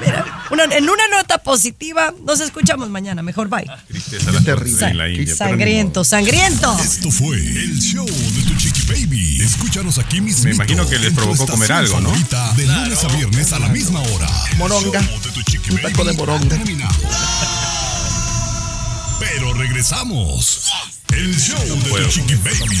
[0.00, 3.22] Mira, una- en una nota positiva, nos escuchamos mañana.
[3.22, 3.64] Mejor bye.
[3.88, 4.72] Tristeza las terrible.
[4.72, 5.34] cosas en la India.
[5.36, 6.78] Sangriento, sangriento.
[6.80, 9.40] Esto fue el show de tu chiqui baby.
[9.42, 10.44] Escúchanos aquí mismo.
[10.44, 12.10] Me imagino que les provocó comer algo, ¿no?
[12.56, 14.28] De lunes a viernes a la misma hora.
[14.58, 15.00] Moronga.
[15.70, 16.58] Un taco de moronga.
[19.18, 20.70] Pero regresamos.
[21.12, 22.80] El show de tu chiqui baby.